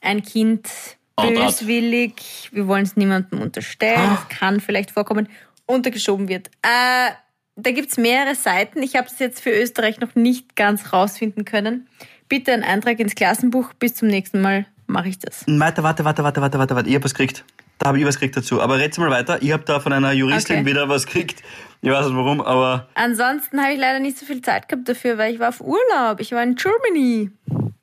[0.00, 0.68] ein Kind
[1.16, 5.28] böswillig, wir wollen es niemandem unterstellen, es kann vielleicht vorkommen,
[5.66, 6.48] untergeschoben wird.
[6.62, 7.12] Äh,
[7.56, 8.82] da gibt's mehrere Seiten.
[8.82, 11.88] Ich habe es jetzt für Österreich noch nicht ganz rausfinden können.
[12.28, 13.72] Bitte einen Eintrag ins Klassenbuch.
[13.74, 15.44] Bis zum nächsten Mal mache ich das.
[15.46, 16.88] Warte, warte, warte, warte, warte, warte, warte.
[16.88, 17.44] Ich hab was gekriegt.
[17.78, 18.60] Da habe ich was gekriegt dazu.
[18.62, 19.42] Aber red's mal weiter.
[19.42, 20.66] Ich habe da von einer Juristin Okay.
[20.66, 21.42] wieder was gekriegt.
[21.82, 25.18] Ich weiß nicht warum, aber Ansonsten habe ich leider nicht so viel Zeit gehabt dafür,
[25.18, 26.20] weil ich war auf Urlaub.
[26.20, 27.30] Ich war in Germany.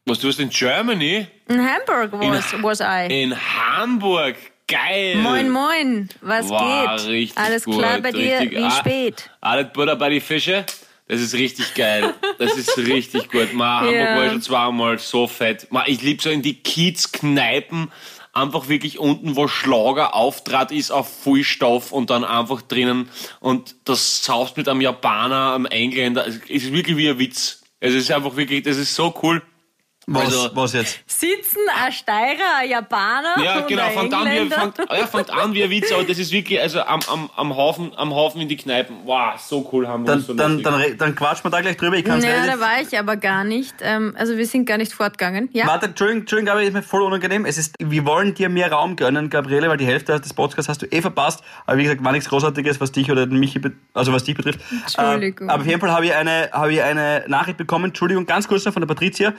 [0.06, 1.28] Was, du warst in Germany?
[1.48, 3.24] In Hamburg was, was I.
[3.24, 4.36] In Hamburg.
[4.68, 5.18] Geil.
[5.18, 6.10] Moin, moin.
[6.22, 7.08] Was Wow, geht?
[7.10, 8.40] richtig Alles gut, klar bei dir?
[8.40, 8.72] richtig- Wie ah.
[8.72, 9.30] spät?
[9.42, 10.66] Alles Butter bei die Fische.
[11.08, 12.14] Das ist richtig geil.
[12.40, 13.54] Das ist richtig gut.
[13.54, 14.16] Ma, Hamburg Ja.
[14.16, 15.68] war ich schon zweimal so fett.
[15.70, 17.92] Ma, ich lieb so in die Kiez-Kneipen.
[18.34, 24.26] Einfach wirklich unten, wo Schlager auftrat ist auf Vollstoff und dann einfach drinnen und das
[24.26, 26.28] saust mit einem Japaner, einem Engländer.
[26.28, 27.62] Es ist wirklich wie ein Witz.
[27.80, 29.44] Es ist einfach wirklich, das ist so cool.
[30.08, 31.00] Was, Also- was jetzt?
[31.08, 35.30] Sitzen ein Steirer, ein Japaner Ja, und genau, ein fängt an, wie, fängt, ja, fängt
[35.32, 38.42] an wie ein Witz, aber das ist wirklich, also am, am, am, Haufen, am Haufen
[38.42, 38.98] in die Kneipen.
[39.06, 41.78] Wow, so cool haben wir Dann, uns so dann, dann, dann quatschen wir da gleich
[41.78, 41.96] drüber.
[41.98, 43.76] Ich kann's Naja, da war ich aber gar nicht.
[43.82, 45.50] Ähm, also wir sind gar nicht fortgegangen.
[45.54, 45.68] Ja?
[45.68, 47.46] Warte, Entschuldigung, Entschuldigung, aber ist mir voll unangenehm.
[47.46, 50.82] Es ist, wir wollen dir mehr Raum gönnen, Gabriele, weil die Hälfte des Podcasts hast
[50.82, 51.42] du eh verpasst.
[51.66, 54.60] Aber wie gesagt, war nichts Großartiges, was dich oder bet- also was dich betrifft.
[54.84, 55.48] Entschuldigung.
[55.48, 57.86] Äh, aber auf jeden Fall habe ich eine, habe ich eine Nachricht bekommen.
[57.86, 59.34] Entschuldigung, ganz kurz noch von der Patricia.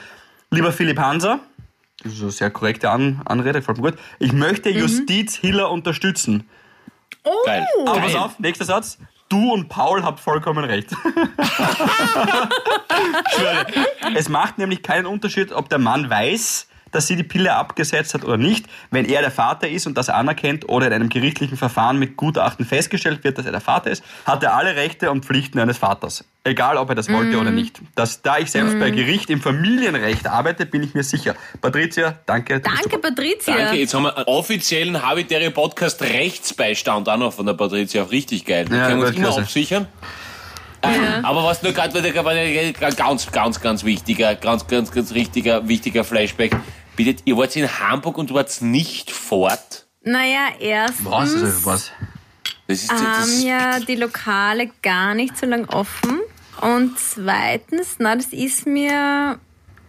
[0.51, 1.39] Lieber Philipp Hanser,
[2.03, 3.99] das ist eine sehr korrekte An Anrede, gefällt mir gut.
[4.19, 4.77] Ich möchte Mhm.
[4.79, 6.47] Justiz Hiller unterstützen.
[7.45, 7.65] Geil.
[7.85, 8.97] Aber pass auf, nächster Satz.
[9.29, 10.91] Du und Paul habt vollkommen recht.
[14.15, 18.23] Es macht nämlich keinen Unterschied, ob der Mann weiß, dass sie die Pille abgesetzt hat
[18.23, 18.65] oder nicht.
[18.91, 22.65] Wenn er der Vater ist und das anerkennt oder in einem gerichtlichen Verfahren mit Gutachten
[22.65, 26.23] festgestellt wird, dass er der Vater ist, hat er alle Rechte und Pflichten eines Vaters.
[26.43, 27.81] Egal, ob er das wollte oder nicht.
[27.95, 31.35] Das, da ich selbst bei Gericht im Familienrecht arbeite, bin ich mir sicher.
[31.59, 32.59] Patricia, danke.
[32.59, 32.99] Danke.
[32.99, 33.55] Patricia.
[33.55, 38.03] Danke, jetzt haben wir einen offiziellen Habitäre Podcast Rechtsbeistand auch noch von der Patricia.
[38.03, 38.69] Richtig geil.
[38.69, 39.41] Wir Ja, können uns immer klasse.
[39.41, 39.87] absichern.
[40.81, 40.87] Äh,
[41.23, 41.99] Aber was nur gerade
[42.83, 46.55] ganz, ganz, ganz wichtiger, ganz, ganz, ganz richtiger, wichtiger Flashback.
[46.95, 49.85] Bitte, ihr wart in Hamburg und wart nicht fort.
[50.03, 51.65] Naja, erstens Was ist das?
[51.65, 51.91] Was?
[52.67, 56.19] Das ist, haben das, ja die Lokale gar nicht so lang offen.
[56.61, 59.39] Und zweitens, na, das ist mir.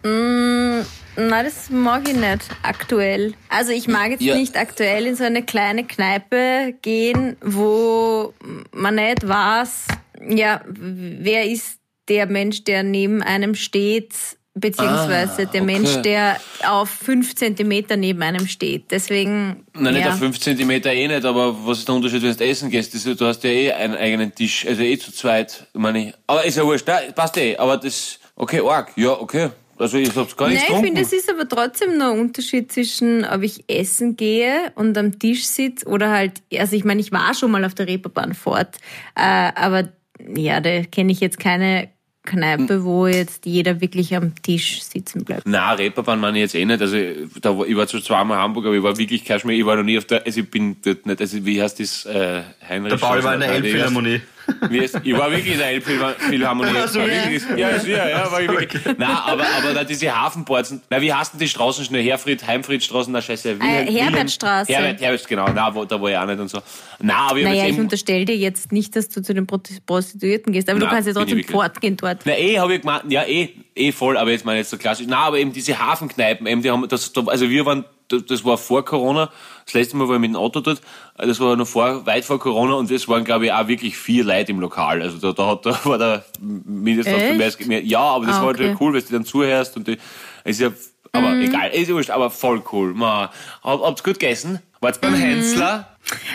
[0.03, 0.81] Mm,
[1.15, 3.33] na, das mag ich nicht aktuell.
[3.49, 4.35] Also ich mag jetzt Ja.
[4.35, 8.33] nicht aktuell in so eine kleine Kneipe gehen, wo
[8.73, 9.85] man nicht weiß,
[10.29, 14.13] ja, wer ist der Mensch, der neben einem steht,
[14.59, 15.73] beziehungsweise der Ah, okay.
[15.79, 18.91] Mensch, der auf fünf Zentimeter neben einem steht.
[18.91, 19.65] Deswegen.
[19.73, 20.13] Nein, nicht ja.
[20.13, 22.93] auf 5 cm eh nicht, aber was ist der Unterschied, wenn du essen gehst?
[23.19, 26.13] Du hast ja eh einen eigenen Tisch, also eh zu zweit, meine ich.
[26.25, 29.49] Aber ist ja wurscht, passt eh, aber das, okay, arg, ja, okay.
[29.79, 32.71] Also ich hab's gar nicht Nein, ich finde, es ist aber trotzdem noch ein Unterschied
[32.71, 37.11] zwischen, ob ich essen gehe und am Tisch sitze oder halt, also ich meine, ich
[37.11, 38.77] war schon mal auf der Reeperbahn fort,
[39.15, 39.89] äh, aber
[40.35, 41.89] ja, da kenne ich jetzt keine
[42.27, 45.43] Kneipe, wo jetzt jeder wirklich am Tisch sitzen bleibt.
[45.45, 46.81] Na, Reeperbahn meine ich jetzt eh nicht.
[46.81, 46.97] Also,
[47.41, 49.57] da war, ich war zwar zweimal in Hamburg, aber ich war wirklich kein Schmäh.
[49.57, 52.05] Ich war noch nie auf der, also ich bin dort nicht, also wie heißt das,
[52.05, 52.91] äh, Heinrich?
[52.91, 54.21] Der Paul war in der Elbphilharmonie.
[54.61, 56.77] Heißt, ich war wirklich in der Elbphilharmonie.
[56.77, 58.85] Also wirklich, ja, ja, ja, war ich wirklich.
[58.85, 62.03] Nein, aber, aber da diese Hafenporzen, na, wie heißt denn die Straßen schnell?
[62.03, 63.59] Herfried, Heimfriedstraßen, na, scheiße.
[63.59, 64.71] Wilhelm- Äh, Herbertstraße.
[64.73, 65.45] Herbert, Herbert, genau.
[65.53, 66.59] Na, wo, da war ich auch nicht und so.
[66.99, 70.53] Na, aber ich Naja, ich unterstelle dir jetzt nicht, dass du zu den Prosti- Prostituierten
[70.53, 72.19] gehst, aber du Nein, kannst ja trotzdem fortgehen dort.
[72.25, 74.77] Na, eh, habe ich gemeint, ja, eh, eh voll, aber jetzt meine ich jetzt so
[74.77, 75.05] klassisch.
[75.09, 78.57] Na, aber eben diese Hafenkneipen, eben, die haben, das, da- also wir waren, das war
[78.57, 79.29] vor Corona,
[79.65, 80.81] das letzte Mal war ich mit dem Auto dort,
[81.17, 84.23] das war noch vor, weit vor Corona und es waren, glaube ich, auch wirklich vier
[84.23, 85.01] Leute im Lokal.
[85.01, 87.67] Also da, da, hat, da war da mindestens Echt?
[87.67, 88.57] mehr, ja, aber das Ah, war okay.
[88.63, 89.97] natürlich cool, weil du dann zuhörst und die,
[90.45, 90.71] ist ja,
[91.11, 92.93] Aber egal, ist wurscht, aber voll cool.
[92.93, 93.29] Man,
[93.63, 94.59] hab, habt's gut gegessen?
[94.79, 95.87] Wart's beim Hensler?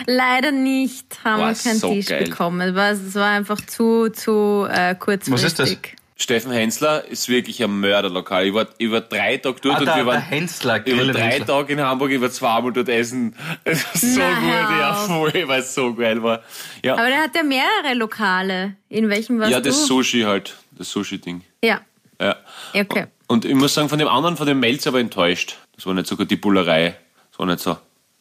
[0.05, 2.25] Leider nicht, haben Boah, wir keinen so Tisch geil.
[2.25, 2.61] bekommen.
[2.61, 5.33] Es war, war einfach zu, zu äh, kurzfristig.
[5.33, 5.77] Was ist das?
[6.15, 8.45] Steffen Hensler ist wirklich ein Mörderlokal.
[8.45, 11.21] Ich war über drei Tage dort Ah, und der, wir der waren Hensler, über drei
[11.31, 11.45] Hensler.
[11.47, 13.35] Tage in Hamburg, ich war zweimal dort essen.
[13.63, 16.43] Es war so Na, gut, ja voll, weil es so geil war.
[16.83, 18.75] Ja, Aber der hat ja mehrere Lokale.
[18.89, 19.69] In welchem warst ja du?
[19.69, 21.41] das Sushi halt, das Sushi-Ding.
[21.63, 21.81] Ja,
[22.21, 22.35] Ja.
[22.73, 23.07] Ja, okay.
[23.27, 25.57] Und ich muss sagen, von dem anderen, von dem Melz aber enttäuscht.
[25.75, 26.95] Das war nicht so gut, die Bullerei.
[27.31, 27.71] Das war nicht so,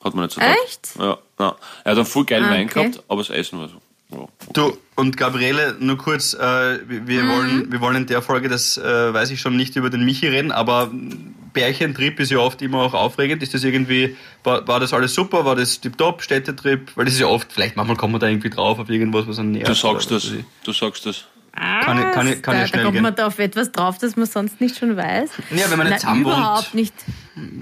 [0.03, 0.57] hat man nicht so gedacht.
[0.65, 0.89] Echt?
[0.99, 1.57] Ja, ja.
[1.85, 2.89] Er hat einen voll geilen Ah, Wein okay.
[2.89, 3.82] gehabt, aber das Essen war so.
[4.53, 6.39] Du, und Gabriele, nur kurz, äh,
[6.89, 7.29] wir, wir Mhm.
[7.29, 8.83] wollen, wir wollen in der Folge, das äh,
[9.15, 10.91] weiß ich schon, nicht über den Michi reden, aber
[11.53, 13.43] Bärchentrip ist ja oft immer auch aufregend.
[13.43, 15.45] Ist das irgendwie, war, war das alles super?
[15.45, 16.93] War das tipptopp, Städtetrip?
[16.97, 19.39] Weil das ist ja oft, vielleicht manchmal kommt man da irgendwie drauf auf irgendwas, was
[19.39, 19.69] einen nervt.
[19.69, 20.45] Du sagst das, ich.
[20.65, 21.25] du sagst das.
[21.55, 23.03] Kann ich, kann ich, kann da, ich da schnell kommt gehen.
[23.03, 25.31] man da auf etwas drauf, das man sonst nicht schon weiß.
[25.51, 26.37] Ja, wenn man Na, nicht zusammen wohnt.
[26.39, 26.95] überhaupt nicht.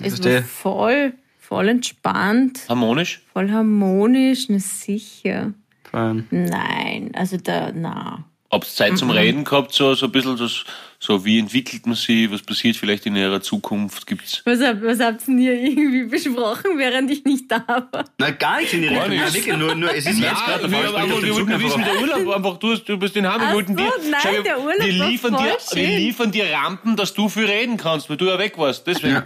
[0.02, 0.36] Es Verstehe.
[0.36, 3.20] war voll, voll entspannt, Harmonisch?
[3.32, 5.52] voll harmonisch, na sicher.
[5.90, 6.26] Fein.
[6.30, 8.24] Nein, also da, na.
[8.52, 8.96] Habt ihr Zeit Mhm.
[8.96, 10.64] zum Reden gehabt, so, so ein bisschen das,
[10.98, 14.42] so wie entwickelt man sie, was passiert vielleicht in ihrer Zukunft, gibt's?
[14.44, 18.04] Was, hab, was habt ihr denn hier irgendwie besprochen, während ich nicht da war?
[18.18, 19.08] Nein, gar nichts in die Richtung.
[19.08, 21.88] Nein, wirklich, nur, nur, es ist jetzt gerade der wir, Fall, wir wollten wissen, auf-
[21.92, 24.80] der Urlaub, einfach du, du bist in Hamburg, wir wollten dir, nein, schau, der Urlaub
[24.84, 25.96] wir war liefern, voll dir, wir schön.
[25.98, 29.14] liefern dir Rampen, dass du viel reden kannst, weil du ja weg warst, deswegen.
[29.14, 29.24] Ja.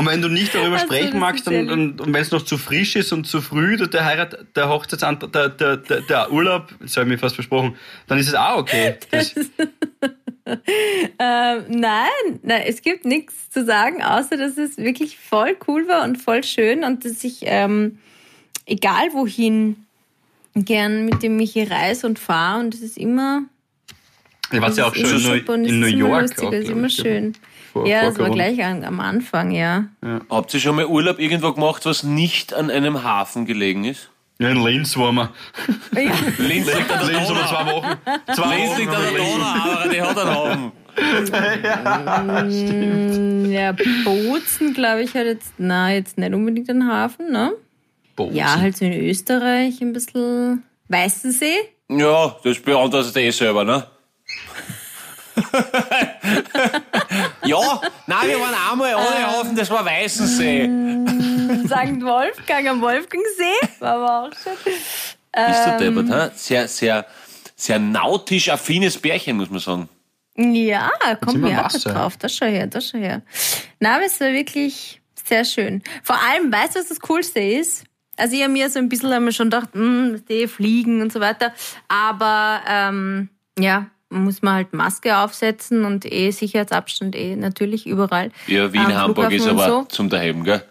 [0.00, 2.40] Und wenn du nicht darüber Also, sprechen magst ja und, und, und wenn es noch
[2.40, 6.32] zu frisch ist und zu früh, der, der Heirat, der Hochzeitsantrag, der, der, der, der
[6.32, 8.96] Urlaub, das habe ich mir fast versprochen, dann ist es auch okay.
[9.10, 9.34] Das,
[10.46, 16.02] Ähm, nein, nein, es gibt nichts zu sagen, außer dass es wirklich voll cool war
[16.02, 17.98] und voll schön und dass ich, ähm,
[18.64, 19.76] egal wohin,
[20.54, 23.42] gern mit dem Michi reise und fahre und es ist immer,
[24.50, 26.22] ich war ja auch schon in, es in New York.
[26.22, 27.34] lustig, auch, ist immer ich, schön.
[27.72, 29.84] Vor, ja, vor es war gleich am, am Anfang, ja.
[30.28, 34.10] Habt ihr schon mal Urlaub irgendwo gemacht, was nicht an einem Hafen gelegen ist?
[34.40, 35.30] Ja, in Linz waren wir.
[35.94, 36.12] ja.
[36.38, 37.46] Linz liegt an der Linz Donau.
[37.46, 37.98] zwei Wochen.
[38.34, 39.12] Zwei Linz Wochen liegt an der.
[39.12, 40.72] Donau, aber die hat einen Hafen.
[43.52, 43.72] Ja,
[44.04, 47.52] Bozen, glaube ich, hat jetzt, na, jetzt nicht unbedingt einen Hafen, ne?
[48.16, 48.34] Bozen.
[48.34, 51.56] Ja, halt so in Österreich ein bisschen Weißensee.
[51.88, 53.86] Ja, das beantwortet eh selber, ne?
[57.44, 60.64] ja, nein, wir waren einmal ohne Hafen, das war Weißensee.
[61.66, 62.02] St.
[62.02, 63.68] Wolfgang am Wolfgangsee.
[63.80, 64.52] War aber auch schön.
[65.32, 66.30] Bist du deppert, hä?
[66.34, 67.06] Sehr, sehr,
[67.56, 69.88] sehr nautisch affines Bärchen, muss man sagen.
[70.36, 71.92] Ja, komm sind wir mir auch Wasser.
[71.92, 72.16] drauf.
[72.16, 73.22] Das schau her, das schau her.
[73.78, 75.82] Na, aber es war wirklich sehr schön.
[76.02, 77.84] Vor allem, weißt du, was das Coolste ist?
[78.16, 81.20] Also ich habe mir so ein bisschen einmal schon gedacht, hm, die fliegen und so
[81.20, 81.52] weiter.
[81.88, 88.30] Aber ähm, ja, muss man halt Maske aufsetzen und eh Sicherheitsabstand eh natürlich überall.
[88.46, 89.84] Ja, Wien, Am Hamburg ist aber so.
[89.84, 90.62] zum Daheim, gell?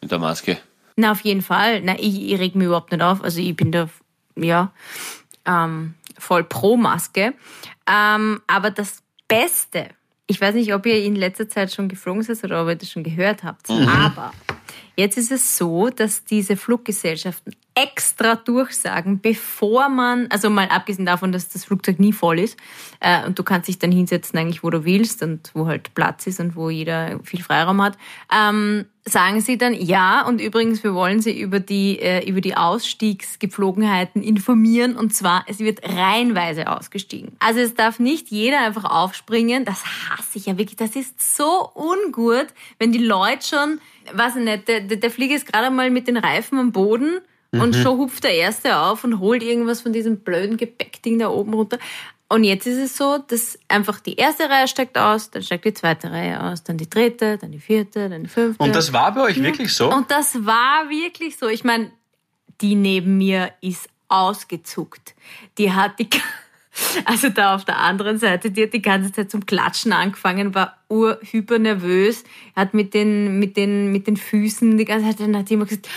[0.00, 0.58] Mit der Maske.
[0.96, 1.82] Na, auf jeden Fall.
[1.82, 3.22] Na, ich, ich reg mich überhaupt nicht auf.
[3.22, 3.88] Also ich bin da,
[4.36, 4.72] ja,
[5.44, 7.34] ähm, voll pro Maske.
[7.86, 9.88] Ähm, aber das Beste,
[10.26, 12.90] ich weiß nicht, ob ihr in letzter Zeit schon geflogen seid oder ob ihr das
[12.90, 14.32] schon gehört habt, aber
[14.96, 21.32] jetzt ist es so, dass diese Fluggesellschaften extra durchsagen, bevor man, also mal abgesehen davon,
[21.32, 22.58] dass das Flugzeug nie voll ist
[23.00, 26.26] äh, und du kannst dich dann hinsetzen eigentlich, wo du willst und wo halt Platz
[26.26, 27.96] ist und wo jeder viel Freiraum hat,
[28.34, 32.56] ähm, sagen sie dann, ja, und übrigens, wir wollen sie über die, äh, über die
[32.56, 34.96] Ausstiegsgepflogenheiten informieren.
[34.96, 37.32] Und zwar, es wird reihenweise ausgestiegen.
[37.38, 41.70] Also es darf nicht jeder einfach aufspringen, das hasse ich ja wirklich, das ist so
[41.74, 43.80] ungut, wenn die Leute schon,
[44.12, 47.20] weiß ich nicht, der, der, Flieger ist gerade mal mit den Reifen am Boden
[47.52, 51.54] und schon hupft der Erste auf und holt irgendwas von diesem blöden Gepäckding da oben
[51.54, 51.78] runter.
[52.30, 55.72] Und jetzt ist es so, dass einfach die erste Reihe steigt aus, dann steigt die
[55.72, 58.62] zweite Reihe aus, dann die dritte, dann die vierte, dann die fünfte.
[58.62, 59.90] Und das war bei euch wirklich so?
[59.90, 61.48] Und das war wirklich so.
[61.48, 61.90] Ich meine,
[62.60, 65.14] die neben mir ist ausgezuckt.
[65.56, 66.08] Die hat die,
[67.06, 70.76] also da auf der anderen Seite, die hat die ganze Zeit zum Klatschen angefangen, war
[70.90, 75.48] urhyper nervös, hat mit den, mit den, mit den Füßen die ganze Zeit, dann hat
[75.48, 75.88] die immer gesagt,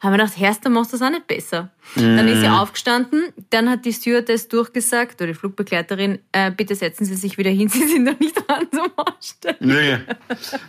[0.00, 1.70] haben wir gedacht, Herst, dann machst du das auch nicht besser.
[1.96, 7.04] Dann ist sie aufgestanden, dann hat die Stewardess durchgesagt, oder die Flugbegleiterin, äh, bitte setzen
[7.04, 9.56] Sie sich wieder hin, Sie sind noch nicht dran zum Aussteigen.
[9.60, 9.98] Nee.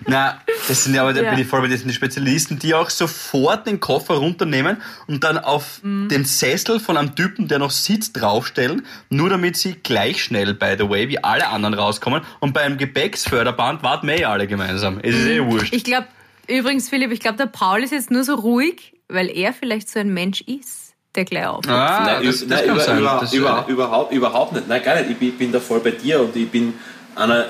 [0.08, 1.32] Na, das sind ja aber, da Ja.
[1.32, 5.82] bin ich voll bei diesen Spezialisten, die auch sofort den Koffer runternehmen und dann auf
[5.84, 6.08] Mhm.
[6.10, 10.76] den Sessel von einem Typen, der noch sitzt, draufstellen, nur damit sie gleich schnell, by
[10.78, 12.22] the way, wie alle anderen rauskommen.
[12.40, 15.00] Und beim Gepäcksförderband warten wir eh alle gemeinsam.
[15.02, 15.74] Es ist eh wurscht.
[15.74, 16.08] Ich glaube,
[16.48, 20.00] übrigens, Philipp, ich glaube, der Paul ist jetzt nur so ruhig, weil er vielleicht so
[20.00, 21.68] ein Mensch ist, der gleich auf.
[21.68, 23.00] ah, Nein, das, das nein, kann über, sein.
[23.00, 24.68] über, Das, über, überhaupt, überhaupt nicht.
[24.68, 25.12] Nein, gar nicht.
[25.12, 26.74] Ich bin, ich bin da voll bei dir und ich bin
[27.16, 27.46] einer,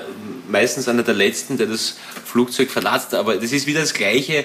[0.48, 3.14] meistens einer der Letzten, der das Flugzeug verlässt.
[3.14, 4.44] Aber das ist wieder das Gleiche,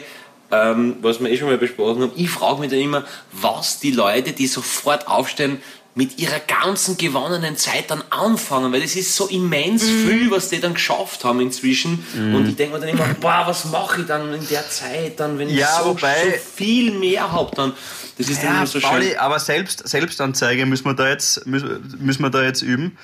[0.51, 2.11] ähm, was wir eh schon mal besprochen haben.
[2.15, 5.61] Ich frage mich dann immer, was die Leute, die sofort aufstehen,
[5.93, 10.08] mit ihrer ganzen gewonnenen Zeit dann anfangen, weil das ist so immens Mhm.
[10.08, 12.01] viel, was die dann geschafft haben inzwischen.
[12.34, 15.38] Und ich denke mir dann immer, boah, was mache ich dann in der Zeit dann,
[15.38, 17.73] wenn Ja, ich so, wobei- so viel mehr habe dann.
[18.17, 19.17] Das ist dann Ja, immer so Pauli, schön.
[19.17, 22.97] aber selbst, Selbstanzeige müssen wir da jetzt, müssen, müssen wir da jetzt üben.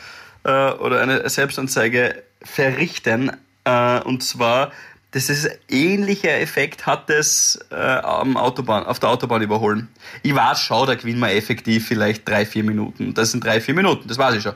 [0.46, 3.32] Äh, oder eine Selbstanzeige verrichten.
[3.66, 4.72] Äh, und zwar,
[5.18, 9.88] das ist ähnlicher Effekt hat es äh, am Autobahn, auf der Autobahn überholen.
[10.24, 13.14] Ich weiß schon, da gewinnen wir effektiv vielleicht drei, vier Minuten.
[13.14, 14.54] Das sind drei, vier Minuten, das weiß ich schon.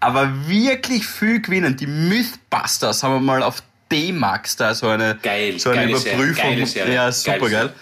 [0.00, 1.76] Aber wirklich viel gewinnen.
[1.76, 6.66] Die Mythbusters haben wir mal auf D-Max da so eine, Geil, so eine Überprüfung.
[6.66, 7.72] Serie, ja, super geil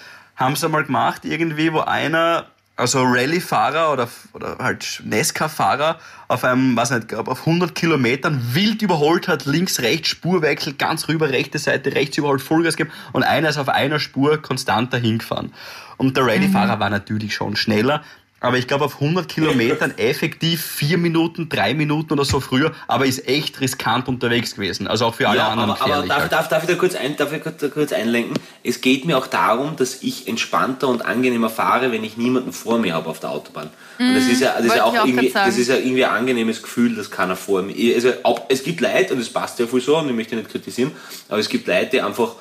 [0.41, 2.47] haben sie mal gemacht, irgendwie, wo einer,
[2.81, 9.29] also Rallye-Fahrer oder, oder halt Nesca-Fahrer auf einem, was nicht, auf 100 Kilometern wild überholt
[9.29, 13.59] hat, links, rechts, Spurwechsel, ganz rüber, rechte Seite, rechts überholt, Vollgas gegeben und einer ist
[13.59, 15.53] auf einer Spur konstant dahin gefahren.
[15.99, 18.03] Und der Rallye-Fahrer war natürlich schon schneller,
[18.41, 23.05] aber ich glaube auf 100 Kilometern effektiv vier Minuten, drei Minuten oder so früher, aber
[23.05, 24.87] ist echt riskant unterwegs gewesen.
[24.87, 26.33] Also auch für alle Ja, anderen aber, aber darf, halt.
[26.33, 28.35] darf, darf, ich da kurz ein, darf ich kurz, kurz einlenken?
[28.65, 32.79] Es geht mir auch darum, dass ich entspannter und angenehmer fahre, wenn ich niemanden vor
[32.79, 33.69] mir habe auf der Autobahn.
[33.99, 36.13] Und das ist ja, das ist ja auch auch irgendwie, das ist ja irgendwie ein
[36.13, 37.95] angenehmes Gefühl, dass keiner vor mir.
[37.95, 40.51] Also, ob, es gibt Leute, und das passt ja voll so, und ich möchte nicht
[40.51, 40.93] kritisieren,
[41.29, 42.33] aber es gibt Leute, die einfach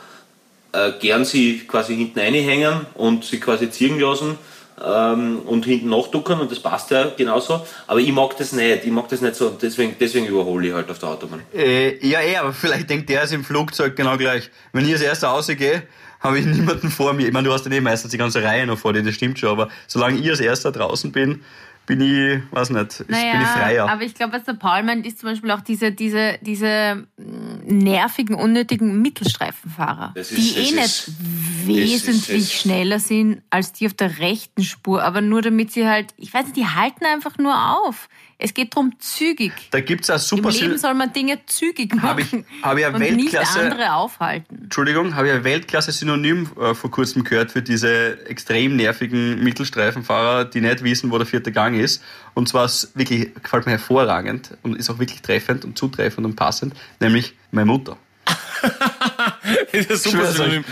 [0.71, 4.37] äh, gern sie quasi hinten reinhängen und sie quasi ziehen lassen
[4.83, 7.65] ähm, und hinten nachduckern und das passt ja genauso.
[7.87, 10.89] Aber ich mag das nicht, ich mag das nicht so, deswegen, deswegen überhole ich halt
[10.89, 11.41] auf der Autobahn.
[11.53, 14.49] Äh, ja, eh, aber vielleicht denkt der es im Flugzeug genau gleich.
[14.73, 15.83] Wenn ich als erster rausgehe,
[16.19, 17.27] habe ich niemanden vor mir.
[17.27, 19.39] Ich meine, du hast ja eh meistens die ganze Reihe noch vor dir, das stimmt
[19.39, 21.41] schon, aber solange ich als erster draußen bin,
[21.89, 23.89] bin ich, weiß nicht, Naja, bin ich freier.
[23.89, 27.65] aber ich glaube, was der Paul meint, ist zum Beispiel auch diese, diese, diese mm,
[27.65, 33.93] nervigen, unnötigen Mittelstreifenfahrer, ist- die eh ist- nicht wesentlich ist- schneller sind als die auf
[33.95, 37.55] der rechten Spur, aber nur damit sie halt, ich weiß nicht, die halten einfach nur
[37.87, 38.07] auf.
[38.41, 39.51] Es geht darum, zügig.
[39.71, 42.87] da gibt's Im super Leben Sil- soll man Dinge zügig machen Hab ich- hab ich
[42.87, 44.59] und nicht Weltklasse- andere aufhalten.
[44.63, 50.61] Entschuldigung, habe ich ein Weltklasse-Synonym äh, vor kurzem gehört für diese extrem nervigen Mittelstreifenfahrer, die
[50.61, 52.01] nicht wissen, wo der vierte Gang ist.
[52.33, 56.35] Und zwar ist wirklich, gefällt mir hervorragend und ist auch wirklich treffend und zutreffend und
[56.37, 57.97] passend, nämlich meine Mutter.
[59.71, 60.31] Das ist super.
[60.31, 60.65] Synonym.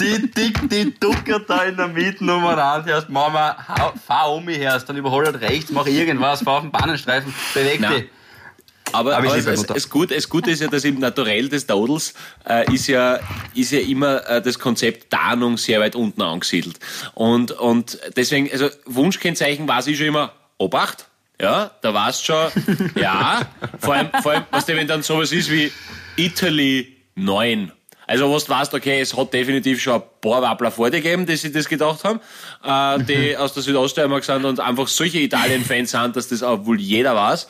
[0.00, 4.58] Die, die, die duckert da in der Mitte umeinander, erst Mama, hau- fahr um mich
[4.58, 8.04] her, dann überhol halt rechts, mach irgendwas, fahr auf den Bahnenstreifen, beweg dich.
[8.92, 9.74] Aber, Aber es, Mutter.
[9.76, 12.12] es, gut, es Gute ist ja, dass im Naturell des Dodels
[12.48, 13.20] äh, ist, ja,
[13.54, 16.78] ist ja immer äh, das Konzept Tarnung sehr weit unten angesiedelt.
[17.14, 21.06] Und, und deswegen, also Wunschkennzeichen war sie schon immer Obacht.
[21.40, 22.50] Ja, da warst schon,
[22.94, 23.40] ja,
[23.80, 25.72] vor allem, vor allem, was wenn dann sowas ist wie
[26.16, 27.72] Italy 9.
[28.06, 31.24] Also, was du weißt, okay, es hat definitiv schon ein paar Wappler vor dir gegeben,
[31.24, 32.20] die sich das gedacht haben,
[32.62, 36.80] äh, die aus der Südoststeiermark sind und einfach solche Italien-Fans sind, dass das auch wohl
[36.80, 37.48] jeder weiß.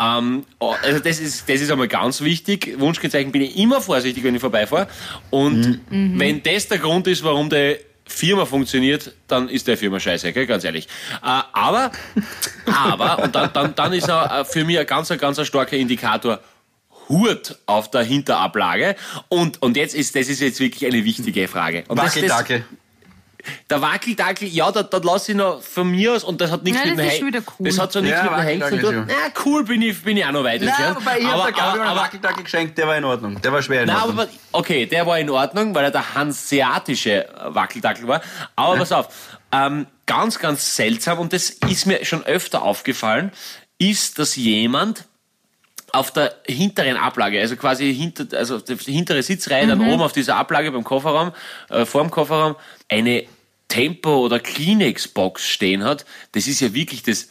[0.00, 2.78] Ähm, also, das ist, das ist einmal ganz wichtig.
[2.78, 4.88] Wunschkennzeichen bin ich immer vorsichtig, wenn ich vorbeifahre.
[5.30, 10.32] Und wenn das der Grund ist, warum der Firma funktioniert, dann ist der Firma scheiße,
[10.32, 10.46] gell?
[10.46, 10.86] ganz ehrlich.
[11.22, 11.90] Äh, aber,
[12.66, 16.40] aber, und dann, dann, dann ist er äh, für mich ein ganz, ganz starker Indikator,
[17.08, 18.96] Hurt auf der Hinterablage.
[19.28, 21.84] Und, und jetzt ist, das ist jetzt wirklich eine wichtige Frage.
[21.88, 22.64] Und das, das, Wackeldackel.
[23.68, 26.80] der Wackeldackel, ja, da, da lasse ich noch von mir aus und das hat nichts
[26.82, 27.66] Ja, mit das dem cool.
[27.68, 29.06] Das hat so nichts Ja, mit dem Hengst zu tun.
[29.08, 30.96] Ja, cool bin ich, bin ich auch noch weit Nein, entfernt.
[30.96, 33.40] wobei ich hab aber, der Gabi aber, einen aber, Wackeldackel geschenkt, der war in Ordnung.
[33.42, 34.18] Der war schwer in Nein, Ordnung.
[34.20, 38.22] aber okay, der war in Ordnung, weil er der hanseatische Wackeldackel war.
[38.56, 39.08] Aber pass auf,
[39.52, 43.30] ähm, ganz, ganz seltsam, und das ist mir schon öfter aufgefallen,
[43.78, 45.04] ist, dass jemand
[45.94, 50.36] auf der hinteren Ablage, also quasi hinter, also die hintere Sitzreihe, dann oben auf dieser
[50.36, 51.32] Ablage beim Kofferraum,
[51.70, 52.56] äh, vorm Kofferraum,
[52.88, 53.24] eine
[53.68, 56.04] Tempo- oder Kleenex-Box stehen hat.
[56.32, 57.28] Das ist ja wirklich das,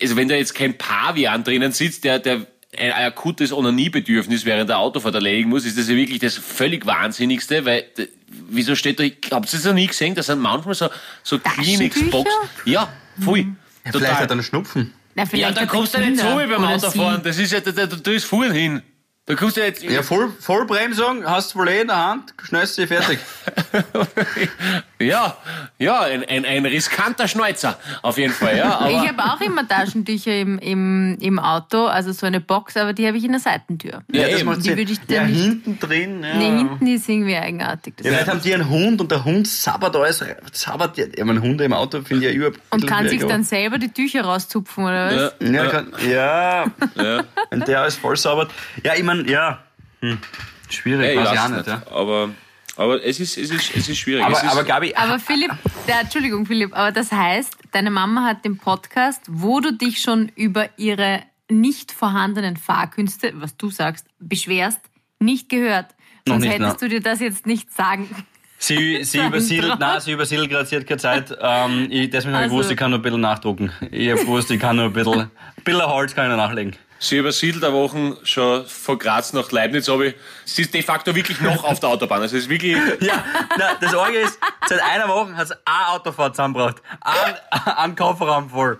[0.00, 4.78] also wenn da jetzt kein Pavian drinnen sitzt, der, der ein akutes Onaniebedürfnis während der
[4.78, 7.84] Autofahrt erledigen muss, ist das ja wirklich das völlig Wahnsinnigste, weil,
[8.26, 10.14] wieso steht da, habt ihr das noch nie gesehen?
[10.14, 10.88] Das sind manchmal so,
[11.22, 12.30] so Kleenex-Box.
[12.64, 13.46] Ja, voll.
[13.84, 14.92] Ja, vielleicht hat er einen Schnupfen.
[15.14, 17.22] Na, Ja, dann kommst du nicht so wie beim Autofahren.
[17.22, 18.82] Das ist ja, da, da, da ist Fuhren hin.
[19.30, 19.82] Da kommst du jetzt.
[19.84, 23.18] Ja, Voll, Vollbremsung, hast du wohl eh in der Hand, schnellst du fertig.
[25.00, 25.36] ja,
[25.78, 28.88] ja, ein, ein, ein riskanter Schneuzer, auf jeden Fall, ja.
[28.88, 32.92] Ich Aber, habe auch immer Taschentücher im, im, im Auto, also so eine Box, aber
[32.92, 34.02] die habe ich in der Seitentür.
[34.12, 34.48] Ja, das eben.
[34.50, 36.22] macht Die würde ich ja, dann nicht- hinten drin.
[36.24, 36.34] Ja.
[36.36, 37.94] Nee, hinten ist irgendwie eigenartig.
[37.98, 41.24] Das Ja, vielleicht haben die einen Hund und der Hund sabbert alles, sabbert, ja, ich
[41.24, 42.60] meine, Hunde im Auto finde ich ja überhaupt.
[42.70, 45.34] und kann sich dann selber die Tücher rauszupfen, oder was?
[45.40, 46.64] ja, Ja, kann, ja,
[46.96, 47.24] ja.
[47.50, 48.50] wenn der alles voll sabbert.
[48.84, 49.62] Ja, ich meine, ja,
[50.68, 51.66] Schwierig, Ey, weiß weiß ich nicht.
[51.66, 51.82] Ja.
[51.90, 52.30] Aber,
[52.76, 54.24] aber es, ist, es, ist, es ist schwierig.
[54.24, 55.50] Aber, es ist, aber Gabi, Aber Philipp,
[55.88, 60.30] der, Entschuldigung Philipp, aber das heißt, deine Mama hat den Podcast, wo du dich schon
[60.36, 64.80] über ihre nicht vorhandenen Fahrkünste, was du sagst, beschwerst,
[65.18, 65.86] nicht gehört.
[66.26, 66.86] Sonst nicht, hättest na.
[66.86, 68.08] du dir das jetzt nicht sagen.
[68.58, 71.36] sie, sie übersiedelt, nein, sie übersiedelt gerade, sie hat keine Zeit.
[71.40, 73.72] Ähm, ich, deswegen habe ich Also- gewusst, ich kann nur ein bisschen nachdrucken.
[73.90, 75.30] Ich habe gewusst, ich kann nur ein bisschen, ein
[75.64, 76.76] bisschen Holz kann ich noch nachlegen.
[77.02, 80.12] Sie übersiedelt eine Woche schon von Graz nach Leibniz, aber
[80.44, 82.20] sie ist de facto wirklich noch auf der Autobahn.
[82.20, 82.76] Also es ist wirklich.
[83.00, 83.24] Ja,
[83.56, 84.38] na, das Orge ist,
[84.68, 86.76] seit einer Woche hat es eine Autofahrt zusammengebracht.
[87.00, 87.34] Ein,
[87.76, 88.78] ein Kofferraum voll.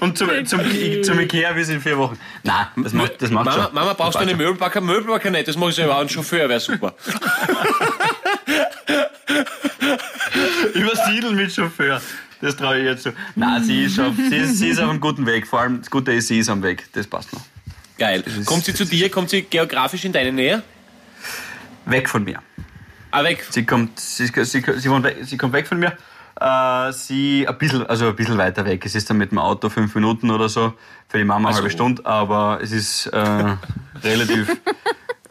[0.00, 0.60] Und zum, zum,
[1.02, 2.18] zum Ikea bis in vier Wochen.
[2.42, 3.74] Nein, das macht, das macht Mama, schon.
[3.74, 4.82] Mama brauchst du eine Möbelbacker?
[4.82, 5.98] Möbelbacker nicht, das mache ich selber.
[5.98, 6.94] Ein Chauffeur wäre super.
[10.74, 12.02] Übersiedeln mit Chauffeur.
[12.40, 13.12] Das traue ich jetzt so.
[13.36, 15.46] Nein, sie ist, auf, sie, ist, sie ist auf einem guten Weg.
[15.46, 16.88] Vor allem das Gute ist, sie ist am Weg.
[16.92, 17.42] Das passt noch.
[17.98, 18.24] Geil.
[18.46, 19.10] Kommt sie zu dir?
[19.10, 20.62] Kommt sie geografisch in deine Nähe?
[21.84, 22.40] Weg von mir.
[23.10, 23.44] Ah, weg.
[23.50, 24.62] Sie kommt, sie, sie, sie,
[25.22, 25.96] sie kommt weg von mir.
[26.40, 28.86] Äh, sie ein bisschen, also ein bisschen weiter weg.
[28.86, 30.72] Es ist dann mit dem Auto fünf Minuten oder so.
[31.08, 31.70] Für die Mama eine halbe.
[31.70, 33.18] Stunde, aber es ist äh,
[34.02, 34.56] relativ,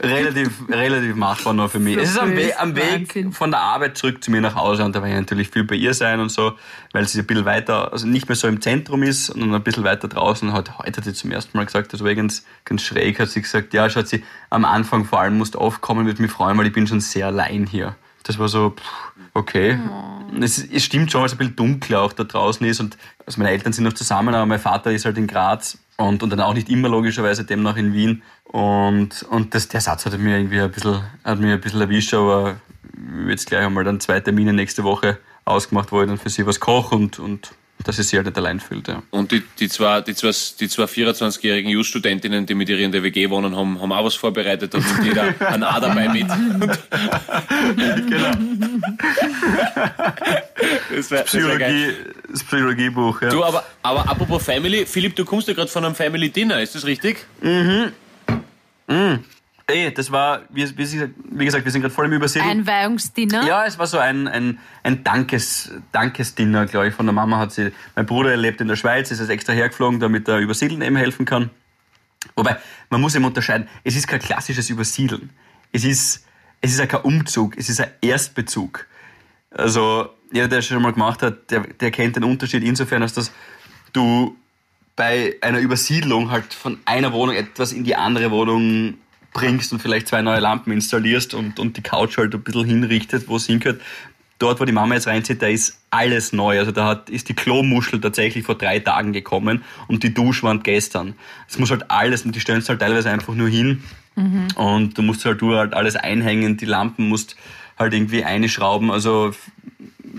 [0.01, 1.95] relativ, relativ machbar nur für mich.
[1.95, 4.83] So es ist am, We am Weg von der Arbeit zurück zu mir nach Hause
[4.85, 6.53] und da werde ich natürlich viel bei ihr sein und so,
[6.93, 9.83] weil sie ein bisschen weiter, also nicht mehr so im Zentrum ist, sondern ein bisschen
[9.83, 10.53] weiter draußen.
[10.53, 13.41] Hat, heute hat sie zum ersten Mal gesagt, das war ganz, ganz schräg, hat sie
[13.41, 16.67] gesagt, ja, schaut sie, am Anfang vor allem musst du aufkommen, würde mich freuen, weil
[16.67, 17.95] ich bin schon sehr allein hier.
[18.23, 18.83] Das war so, pff,
[19.33, 19.79] okay.
[20.39, 23.39] Es, es stimmt schon, weil es ein bisschen dunkler auch da draußen ist und also
[23.39, 26.39] meine Eltern sind noch zusammen, aber mein Vater ist halt in Graz und, und dann
[26.39, 28.21] auch nicht immer logischerweise demnach in Wien.
[28.51, 32.13] Und, und das, der Satz hat mir irgendwie ein bisschen, hat mir ein bisschen erwischt,
[32.15, 32.59] aber
[33.27, 36.59] jetzt gleich einmal dann zwei Termine nächste Woche ausgemacht, wo ich dann für sie was
[36.59, 37.51] koche und, und
[37.83, 38.87] dass sie sich halt nicht allein fühlt.
[38.87, 39.03] Ja.
[39.11, 43.03] Und die, die zwei, die zwei, die zwei 24-jährigen Just-Studentinnen, die mit ihr in der
[43.03, 46.27] WG wohnen, haben, haben auch was vorbereitet und nimmt jeder ein A dabei mit.
[48.09, 48.31] Genau.
[50.95, 51.27] Das wär, das.
[51.27, 51.93] Psychologie,
[52.29, 53.21] das Psychologiebuch.
[53.21, 53.29] Ja.
[53.29, 56.75] Du, aber, aber apropos Family, Philipp, du kommst ja gerade von einem Family Dinner, ist
[56.75, 57.25] das richtig?
[59.69, 62.41] Ey, das war, wie, wie, gesagt, wir sind gerade voll im Übersehen.
[62.41, 63.45] Einweihungsdinner.
[63.45, 67.51] Ja, es war so ein, ein, ein Dankes, Dankesdinner, glaube ich, von der Mama hat
[67.51, 67.71] sie.
[67.95, 71.25] Mein Bruder lebt in der Schweiz, ist jetzt extra hergeflogen, damit er übersiedeln eben helfen
[71.25, 71.51] kann.
[72.35, 72.57] Wobei,
[72.89, 75.29] man muss eben unterscheiden, es ist kein klassisches Übersiedeln.
[75.71, 76.25] Es ist,
[76.61, 78.87] es ist ja kein Umzug, es ist ein Erstbezug.
[79.51, 83.13] Also, jeder, der es schon mal gemacht hat, der, der kennt den Unterschied insofern, als
[83.13, 83.31] dass
[83.93, 84.35] du
[84.99, 88.95] bei einer Übersiedlung halt von einer Wohnung etwas in die andere Wohnung
[89.31, 93.29] bringst und vielleicht zwei neue Lampen installierst und, und die Couch halt ein bisschen hinrichtet,
[93.29, 93.79] wo es hingehört.
[94.39, 96.59] Dort, wo die Mama jetzt reinzieht, da ist alles neu.
[96.59, 101.15] Also da hat, ist die Klomuschel tatsächlich vor drei Tagen gekommen und die Duschwand gestern.
[101.47, 103.81] Es muss halt alles, und die stellen es halt teilweise einfach nur hin.
[104.55, 107.37] Und du musst halt, du halt alles einhängen, die Lampen musst
[107.79, 108.91] halt irgendwie einschrauben.
[108.91, 109.31] Also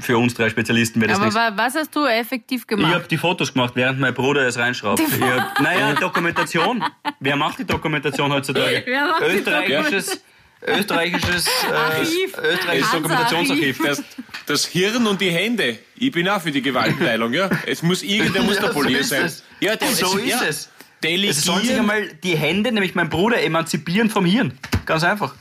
[0.00, 1.38] für uns drei Spezialisten wäre das Aber nichts.
[1.38, 2.94] wa- was hast du effektiv Ich gemacht?
[2.94, 5.00] habe die Fotos gemacht, während mein Bruder es reinschraubt.
[5.00, 6.82] Ich hab, naja, Dokumentation.
[7.20, 8.82] Wer macht die Dokumentation heutzutage?
[8.86, 10.22] Wer macht die österreichisches,
[10.66, 12.38] österreichisches, äh, Archiv.
[12.38, 13.80] österreichisches Dokumentationsarchiv.
[13.84, 14.02] Das,
[14.46, 15.78] das Hirn und die Hände.
[15.96, 17.50] Ich bin auch für die Gewaltenteilung, ja.
[17.66, 19.24] Es muss irgendwer muss Ja, der so Polier sein.
[19.26, 19.42] es.
[19.60, 20.70] Ja, der, So es, ist ja, es.
[21.02, 21.78] Es sollen sich Delegieren.
[21.80, 24.58] einmal die Hände, nämlich mein Bruder, emanzipieren vom Hirn.
[24.86, 25.34] Ganz einfach.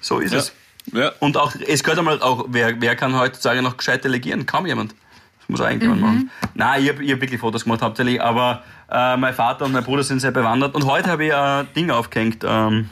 [0.00, 0.38] So ist Ja.
[0.40, 0.52] es.
[0.92, 1.12] Ja.
[1.20, 4.46] Und auch, es gehört einmal auch, wer, wer kann heutzutage noch gescheit delegieren?
[4.46, 4.94] Kaum jemand.
[5.40, 6.30] Das muss auch irgendjemand machen.
[6.54, 10.02] Nein, ich habe hab wirklich Fotos gemacht hauptsächlich, aber äh, mein Vater und mein Bruder
[10.02, 10.74] sind sehr bewandert.
[10.74, 12.88] Und heute habe ich ein Ding aufgehängt, ähm,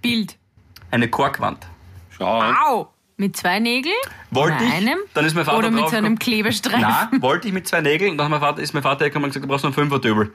[0.00, 0.36] Bild.
[0.90, 1.66] eine Korkwand.
[2.10, 2.42] Schau.
[2.42, 2.88] Au!
[3.16, 3.94] Mit zwei Nägeln?
[4.30, 4.98] Wollte Oder ich, einem?
[5.14, 6.18] dann ist mein Vater Oder mit so einem gekommen.
[6.18, 6.80] Klebestreifen?
[6.80, 8.12] Nein, wollte ich mit zwei Nägeln.
[8.12, 9.74] Und dann hat mein Vater, ist mein Vater hergekommen und gesagt, du brauchst noch einen
[9.90, 10.32] Fünfer-Dübel.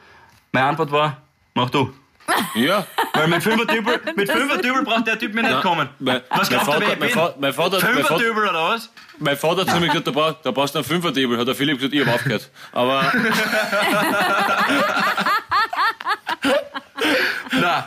[0.53, 1.21] Meine Antwort war,
[1.53, 1.91] mach du.
[2.55, 2.85] Ja.
[3.13, 5.89] Weil mit Fünfer-Dübel, mit Fünfer-Dübel braucht der Typ mir nicht kommen.
[5.99, 7.09] Mein, Was mein, er, Vater, ich mein?
[7.09, 8.89] Vater, mein, Vater, mein, Vater, Fünfer-Dübel oder was?
[9.19, 11.37] mein Vater hat zu mir gesagt, da brauchst, da brauchst du einen Fünfer-Table.
[11.37, 12.49] Hat der Philipp gesagt, ich hab aufgehört.
[12.71, 13.11] Aber
[17.51, 17.83] Nein,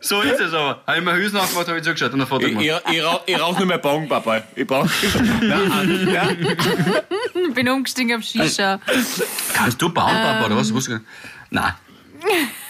[0.00, 0.82] so ist es aber.
[0.86, 2.82] Habe ich mir Hüsen aufgemacht, habe ich zugeschaut und ein Foto ich, gemacht.
[2.86, 4.42] ich, ich, rauch, ich rauch nur mehr Bong, Papa.
[4.54, 4.86] Ich brauch.
[5.40, 6.28] Nein, ja.
[7.48, 8.80] Ich bin umgestiegen auf Shisha.
[9.54, 10.68] Kannst du bauen, Papa, oder was?
[10.70, 10.74] Ähm.
[10.74, 10.98] Wusste ich
[11.50, 11.78] gar nicht.
[12.22, 12.48] Nein.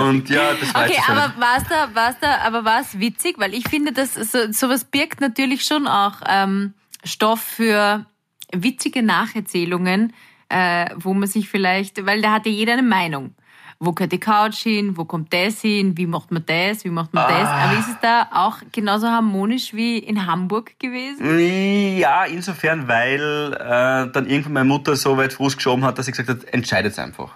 [0.00, 3.38] Und ja, das war Okay, aber war's da, war's da, aber war's witzig?
[3.38, 6.74] Weil ich finde, dass so, sowas birgt natürlich schon auch ähm,
[7.04, 8.06] Stoff für
[8.52, 10.12] witzige Nacherzählungen,
[10.48, 13.34] äh, wo man sich vielleicht, weil da hat ja jeder eine Meinung.
[13.80, 14.96] Wo gehört die Couch hin?
[14.96, 15.98] Wo kommt das hin?
[15.98, 16.84] Wie macht man das?
[16.84, 17.48] Wie macht man das?
[17.48, 17.64] Ah.
[17.64, 21.98] Aber ist es da auch genauso harmonisch wie in Hamburg gewesen?
[21.98, 26.12] Ja, insofern, weil äh, dann irgendwann meine Mutter so weit Fuß geschoben hat, dass sie
[26.12, 27.34] gesagt hat, entscheidet einfach.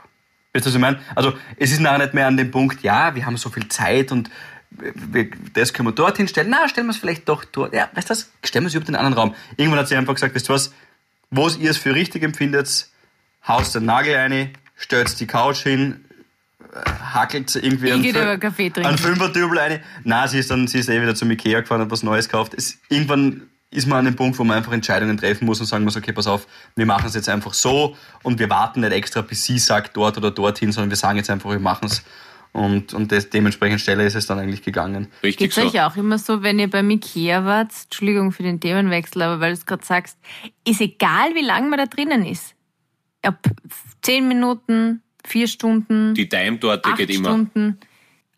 [0.59, 0.99] Weißt du, was ich meine?
[1.15, 4.11] Also es ist nachher nicht mehr an dem Punkt, ja, wir haben so viel Zeit
[4.11, 4.29] und
[4.71, 6.51] wir, das können wir dorthin stellen.
[6.51, 7.73] Na, stellen wir es vielleicht doch dort.
[7.73, 8.31] Ja, weißt du was?
[8.45, 9.37] Stellen wir es überhaupt in einen anderen Raum.
[9.57, 10.73] Irgendwann hat sie einfach gesagt, weißt du was,
[11.31, 12.89] wo ihr es für richtig empfindet,
[13.47, 16.05] haust den Nagel rein, stellt die Couch hin,
[16.75, 18.03] äh, hackelt sie irgendwie einen,
[18.73, 18.85] trinken.
[18.85, 19.81] einen Fünfer-Dübel rein.
[20.03, 22.55] Nein, sie ist dann, sie ist eh wieder zum Ikea gefahren und was Neues gekauft.
[22.57, 25.85] Es, irgendwann ist man an dem Punkt, wo man einfach Entscheidungen treffen muss und sagen
[25.85, 29.21] muss, okay, pass auf, wir machen es jetzt einfach so und wir warten nicht extra,
[29.21, 32.03] bis sie sagt dort oder dorthin, sondern wir sagen jetzt einfach, wir machen es.
[32.53, 35.09] Und, und das, dementsprechend schneller ist es dann eigentlich gegangen.
[35.23, 35.61] Richtig Geht's so.
[35.63, 39.53] euch auch immer so, wenn ihr beim Ikea wart, Entschuldigung für den Themenwechsel, aber weil
[39.53, 40.19] du es gerade sagst,
[40.67, 42.55] ist egal, wie lange man da drinnen ist.
[43.25, 43.39] Ob
[44.01, 47.29] zehn Minuten, vier Stunden, Die acht geht immer.
[47.29, 47.79] Stunden.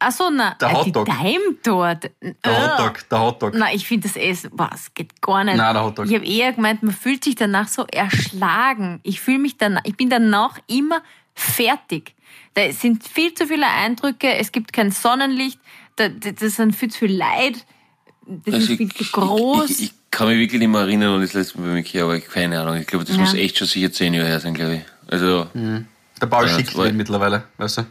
[0.02, 1.06] Ach so, na, Der äh, die Hotdog.
[1.06, 2.10] Daimtorte.
[2.44, 3.52] Der Hotdog, der Hotdog.
[3.54, 5.56] Na, ich finde das Essen, was geht gar nicht.
[5.56, 6.06] Nein, der Hotdog.
[6.06, 9.00] Ich habe eher gemeint, man fühlt sich danach so erschlagen.
[9.02, 11.02] Ich fühle mich danach, ich bin danach immer
[11.34, 12.14] fertig.
[12.54, 15.60] Da sind viel zu viele Eindrücke, es gibt kein Sonnenlicht,
[15.96, 17.64] da, da- das sind viel zu viel Leid,
[18.26, 19.70] das Also ist viel zu groß.
[19.70, 22.04] Ich, ich, ich kann mich wirklich nicht mehr erinnern an das letzte Mal beim Ikea,
[22.04, 22.76] aber ich keine Ahnung.
[22.76, 23.20] Ich glaube, das Ja.
[23.22, 24.82] muss echt schon sicher zehn Jahre her sein, glaube ich.
[25.12, 27.82] Also, Der Paul schickt wen mittlerweile, weißt du?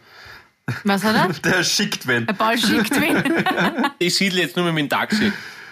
[0.83, 1.33] Was hat er?
[1.51, 2.25] Der schickt wen.
[2.25, 3.23] Der Paul schickt wen.
[3.99, 5.31] ich siedle jetzt nur mit dem Taxi.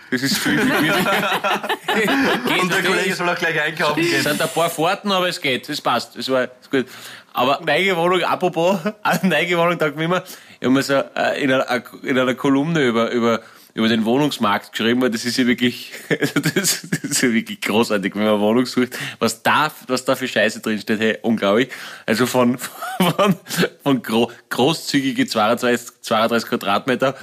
[0.09, 1.69] Das ist viel, viel gemütlicher.
[2.61, 4.23] Und der Kollege soll auch gleich einkaufen Es gehen.
[4.23, 5.67] sind ein paar Fahrten, aber es geht.
[5.67, 6.15] Es passt.
[6.15, 6.85] Es war ist gut.
[7.33, 10.23] Aber neue Wohnung, apropos, eine neue Wohnung, da immer,
[10.59, 13.41] ich habe mir so äh, in, einer, in einer Kolumne über, über,
[13.77, 18.23] über den Wohnungsmarkt geschrieben, weil das ist ja wirklich, das, ist ja wirklich großartig, wenn
[18.23, 18.97] man Wohnung sucht.
[19.19, 21.69] Was da, was da für Scheiße drinsteht, hey, unglaublich.
[22.07, 22.57] Also von,
[22.97, 23.35] von,
[23.83, 27.15] von gro großzügige 32, 32 Quadratmeter,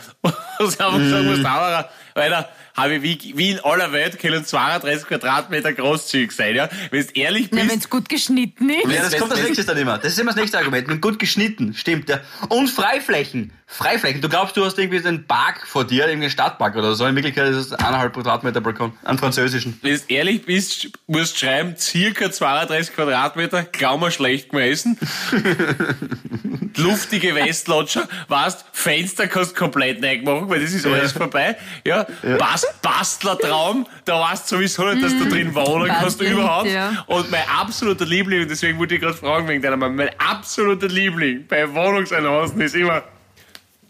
[0.58, 5.06] was einfach sagen muss, Dauerer, Alter, habe ich wie, wie in aller Welt können 32
[5.06, 6.68] Quadratmeter großzügig sein, ja?
[6.90, 8.92] Wenn du ehrlich Na, bist, wenn es gut geschnitten ist.
[8.92, 9.98] Ja, das kommt als nächstes dann immer.
[9.98, 10.88] Das ist immer das nächste Argument.
[10.88, 12.08] Mit gut geschnitten, stimmt.
[12.08, 12.20] Ja.
[12.48, 13.52] Und Freiflächen.
[13.66, 14.20] Freiflächen.
[14.20, 17.06] Du glaubst, du hast irgendwie einen Park vor dir, irgendwie einen Stadtpark oder so.
[17.06, 18.92] In Wirklichkeit ist es eineinhalb Quadratmeter Balkon.
[19.04, 19.78] Einen französischen.
[19.82, 24.98] wenn du ehrlich bist, musst du schreiben, circa 32 Quadratmeter, kaum mal schlecht mal essen.
[26.76, 31.56] Luftige Westlotscher, weißt, Fenster kannst du komplett machen, weil das ist alles vorbei.
[31.84, 32.06] Ja,
[32.38, 36.68] Bas Bastlertraum, da weißt du sowieso nicht, dass du drin wohnen kannst überhaupt.
[36.68, 37.04] ja.
[37.06, 40.88] Und mein absoluter Liebling, und deswegen wollte ich gerade fragen wegen deiner Mama, mein absoluter
[40.88, 43.02] Liebling bei Wohnungsannoncen ist immer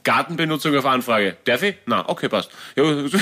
[0.05, 1.37] Gartenbenutzung auf Anfrage.
[1.45, 1.77] Darf ich?
[1.87, 2.51] Na, okay, passt.
[2.77, 3.13] Ja, was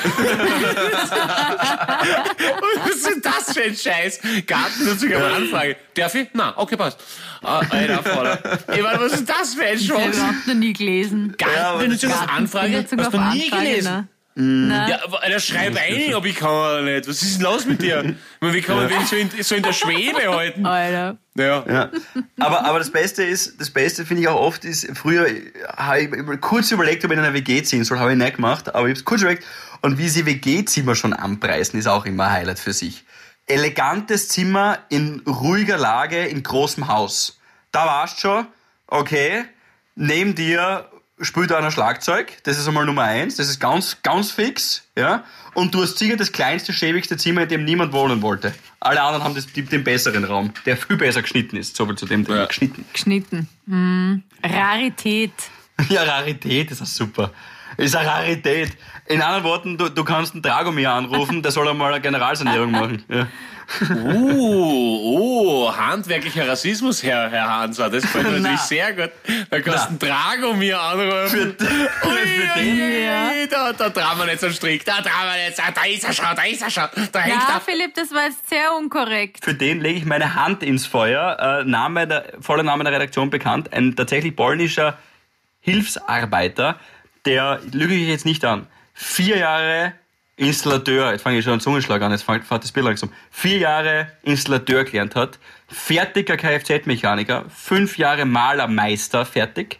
[2.90, 4.20] ist denn das für ein Scheiß?
[4.46, 5.76] Gartenbenutzung auf Anfrage.
[5.94, 6.28] Darf ich?
[6.32, 6.98] Na, okay, passt.
[7.42, 8.58] Ah, Alter, Vater.
[8.74, 10.46] Ich meine, was ist das für ein Ich habe Scheiß?
[10.46, 11.34] noch nie gelesen.
[11.38, 12.72] Gartenbenutzung auf Anfrage?
[12.72, 13.92] Gartenbenutzung Hast du nie gelesen?
[13.92, 14.08] ne?
[14.34, 14.88] Nein.
[14.88, 17.06] Ja, aber Alter, schreib ein, ob ich kann oder nicht.
[17.06, 18.02] Was ist denn los mit dir?
[18.02, 20.64] Ich meine, Wie kann man wen so in, so in der Schwebe halten?
[20.64, 21.18] Alter.
[21.34, 21.64] Ja.
[21.68, 21.90] Ja.
[22.38, 25.26] Aber, aber das Beste ist, das Beste finde ich auch oft ist, früher
[25.76, 28.74] habe ich kurz überlegt, ob ich in einer WG ziehen soll, habe ich nicht gemacht,
[28.74, 29.44] aber ich habe es kurz überlegt.
[29.82, 33.04] Und wie sie WG-Zimmer schon anpreisen, ist auch immer ein Highlight für sich.
[33.46, 37.38] Elegantes Zimmer in ruhiger Lage in großem Haus.
[37.72, 38.46] Da warst schon,
[38.86, 39.44] okay,
[39.96, 40.88] neben dir
[41.20, 45.24] spielt einer Schlagzeug, das ist einmal Nummer eins, das ist ganz, ganz fix, ja.
[45.54, 48.54] Und du hast sicher das kleinste, schäbigste Zimmer, in dem niemand wohnen wollte.
[48.80, 51.76] Alle anderen haben das, die, den besseren Raum, der viel besser geschnitten ist.
[51.76, 52.38] So viel zu dem Thema.
[52.38, 52.46] Ja.
[52.46, 52.84] Geschnitten.
[52.92, 53.48] Geschnitten.
[53.66, 54.22] Hm.
[54.42, 55.32] Rarität.
[55.88, 57.32] Ja, Rarität ist das super.
[57.76, 58.70] Ist eine Rarität.
[59.06, 63.04] In anderen Worten, du, du kannst einen Dragomir anrufen, der soll einmal eine Generalsanierung machen.
[63.08, 63.26] Ja.
[63.90, 65.00] Uh,
[65.68, 67.88] oh, handwerklicher Rassismus, Herr, Herr Hanser.
[67.88, 69.10] Das gefällt mir natürlich sehr gut.
[69.50, 71.56] Da kannst du einen Drago mir anrufen.
[71.58, 74.86] für den, Da, da trauen wir nicht so strikt.
[74.88, 75.58] Da trauen wir nicht.
[75.58, 76.88] Da ist er schon, da ist er schon.
[77.12, 77.60] Da hängt Ja, er.
[77.60, 79.42] Philipp, das war jetzt sehr unkorrekt.
[79.44, 81.38] für den lege ich meine Hand ins Feuer.
[81.62, 83.72] Äh, Name der, voller Name der Redaktion bekannt.
[83.72, 84.98] Ein tatsächlich polnischer
[85.60, 86.76] Hilfsarbeiter,
[87.24, 89.92] der, lüge ich jetzt nicht an, vier Jahre
[90.36, 93.58] Installateur, jetzt fange ich schon an Zungenschlag an, jetzt fängt fährt das Bild langsam, vier
[93.58, 99.78] Jahre Installateur gelernt hat, fertiger Kfz-Mechaniker, fünf Jahre Malermeister fertig,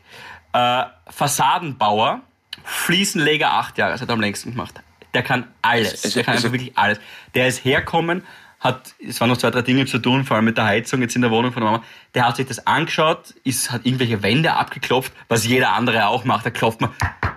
[0.53, 2.21] äh, Fassadenbauer,
[2.65, 4.81] Fliesenleger acht Jahre, das hat er am längsten gemacht.
[5.15, 6.99] Der kann alles, der kann einfach wirklich alles.
[7.35, 8.25] Der ist herkommen,
[8.63, 11.17] hat, es waren noch zwei, drei Dinge zu tun, vor allem mit der Heizung jetzt
[11.17, 11.85] in der Wohnung von der Mama.
[12.15, 16.47] Der hat sich das angeschaut, ist, hat irgendwelche Wände abgeklopft, was jeder andere auch macht.
[16.47, 16.91] Da klopft man,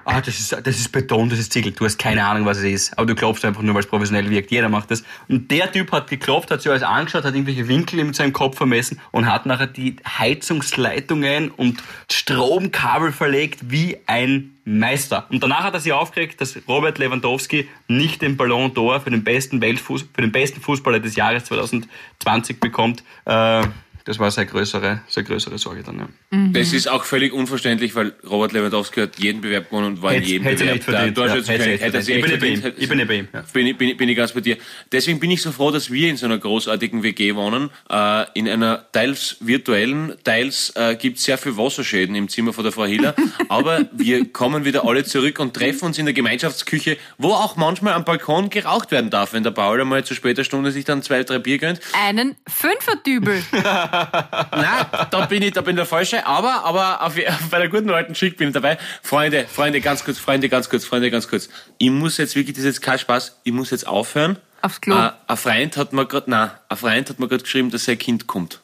[0.05, 1.71] ah, das ist, das ist Beton, das ist Ziegel.
[1.71, 2.97] Du hast keine Ahnung, was es ist.
[2.97, 4.51] Aber du klopfst einfach nur, weil es professionell wirkt.
[4.51, 5.03] Jeder macht das.
[5.27, 8.57] Und der Typ hat geklopft, hat sich alles angeschaut, hat irgendwelche Winkel in seinem Kopf
[8.57, 15.27] vermessen und hat nachher die Heizungsleitungen und Stromkabel verlegt wie ein Meister.
[15.29, 19.23] Und danach hat er sich aufgeregt, dass Robert Lewandowski nicht den Ballon d'Or für den
[19.23, 23.03] besten Weltfuß, für den besten Fußballer des Jahres 2020 bekommt.
[23.25, 23.63] Äh,
[24.05, 26.07] Das war seine größere, seine größere Sorge dann, ja.
[26.53, 30.19] Das ist auch völlig unverständlich, weil Robert Lewandowski hat jeden Bewerb gewonnen und war in
[30.19, 31.17] Hätte- jedem hätte er Bewerb nicht verdient.
[31.17, 32.27] Ja, hätte er Hätte nicht verdient.
[32.27, 32.61] Ich bin verdient.
[32.63, 32.73] bei ihm.
[32.77, 33.43] Ich bin bei ihm, ja.
[33.51, 34.57] Bin, ich- bin, bin ich ganz bei dir.
[34.91, 37.71] Deswegen bin ich so froh, dass wir in so einer großartigen WG wohnen.
[37.89, 42.63] Äh, in einer teils virtuellen, teils äh, gibt es sehr viel Wasserschäden im Zimmer von
[42.63, 43.15] der Frau Hiller.
[43.49, 47.93] Aber wir kommen wieder alle zurück und treffen uns in der Gemeinschaftsküche, wo auch manchmal
[47.93, 51.23] am Balkon geraucht werden darf, wenn der Paul einmal zu später Stunde sich dann zwei,
[51.23, 51.79] drei Bier gönnt.
[52.05, 53.41] Einen Fünferdübel.
[54.51, 57.15] Nein, da bin ich, da bin ich der Falsche, aber, aber auf,
[57.51, 58.77] bei der guten alten Schick bin ich dabei.
[59.01, 61.49] Freunde, Freunde, ganz kurz, Freunde, ganz kurz, Freunde, ganz kurz.
[61.77, 64.37] Ich muss jetzt wirklich, das ist jetzt kein Spaß, ich muss jetzt aufhören.
[64.61, 64.95] Aufs Klo.
[64.95, 67.97] Äh, ein Freund hat mir gerade, nein, ein Freund hat mir gerade geschrieben, dass sein
[67.97, 68.61] Kind kommt.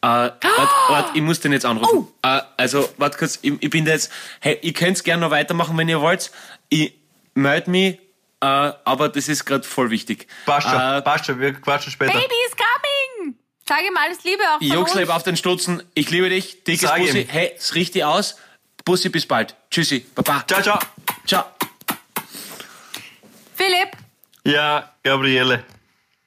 [0.00, 0.40] Äh, wart,
[0.88, 2.08] wart, ich muss den jetzt anrufen.
[2.24, 2.26] Oh.
[2.28, 4.10] Äh, also, warte kurz, ich, ich bin da jetzt,
[4.40, 6.32] hey, ihr könnt's gerne noch weitermachen, wenn ihr wollt.
[6.70, 6.94] Ich
[7.34, 7.98] melde mich,
[8.40, 8.46] äh,
[8.84, 10.26] aber das ist gerade voll wichtig.
[10.44, 12.12] Passt schon, Äh, passt schon, wir quatschen später.
[12.12, 12.71] Baby is coming!
[13.74, 15.00] Sag ihm alles Liebe auch von Jungs, uns.
[15.00, 15.82] leb auf den Stutzen.
[15.94, 16.62] Ich liebe dich.
[16.64, 17.20] Dickes Sag Bussi.
[17.22, 17.28] ihm.
[17.28, 18.36] Hey, es riecht dich aus.
[18.84, 19.56] Bussi, bis bald.
[19.70, 20.00] Tschüssi.
[20.14, 20.44] Baba.
[20.46, 20.78] Ciao, ciao.
[21.26, 21.44] Ciao.
[23.54, 23.92] Philipp,
[24.44, 25.64] Ja, Gabriele.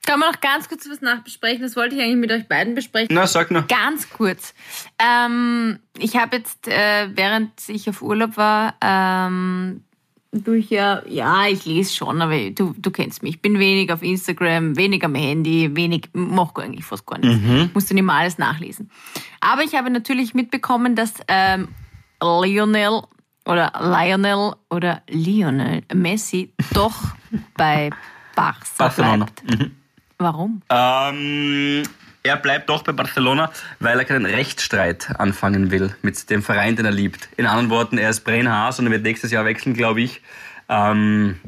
[0.08, 1.62] kann man noch ganz kurz was nachbesprechen?
[1.62, 3.10] Das wollte ich eigentlich mit euch beiden besprechen.
[3.14, 3.62] Na, sag nur.
[3.64, 4.56] Ganz kurz.
[4.98, 9.84] Ähm, ich habe jetzt, äh, während ich auf Urlaub war, ähm,
[10.43, 13.36] durch ja, ja, ich lese schon, aber du, du kennst mich.
[13.36, 17.73] Ich bin wenig auf Instagram, wenig am Handy, wenig, mach eigentlich fast gar nichts.
[17.73, 18.89] Musst du nicht mal alles nachlesen.
[19.39, 21.69] Aber ich habe natürlich mitbekommen, dass ähm,
[22.21, 23.01] Lionel
[23.45, 26.95] oder Lionel oder Lionel Messi doch
[27.57, 27.89] bei
[28.36, 29.25] Barca Barcelona.
[29.45, 29.71] bleibt.
[30.17, 30.61] Warum?
[30.69, 31.83] Ähm,
[32.26, 36.86] er bleibt doch bei Barcelona, weil er keinen Rechtsstreit anfangen will mit dem Verein, den
[36.86, 37.30] er liebt.
[37.38, 40.21] In anderen Worten, er ist Brennhaas und er wird nächstes Jahr wechseln, glaube ich.
[40.67, 41.39] Ähm,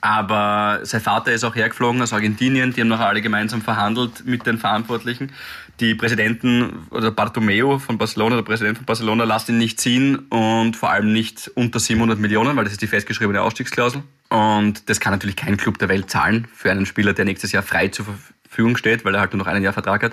[0.00, 2.72] aber sein Vater ist auch hergeflogen aus Argentinien.
[2.72, 5.32] Die haben noch alle gemeinsam verhandelt mit den Verantwortlichen.
[5.80, 10.76] Die Präsidenten oder Bartomeu von Barcelona, der Präsident von Barcelona, lässt ihn nicht ziehen und
[10.76, 14.04] vor allem nicht unter 700 Millionen, weil das ist die festgeschriebene Ausstiegsklausel.
[14.28, 17.64] Und das kann natürlich kein Club der Welt zahlen für einen Spieler, der nächstes Jahr
[17.64, 18.06] frei zur
[18.54, 20.12] Verfügung steht, weil er halt nur noch ein Jahr Vertrag hat.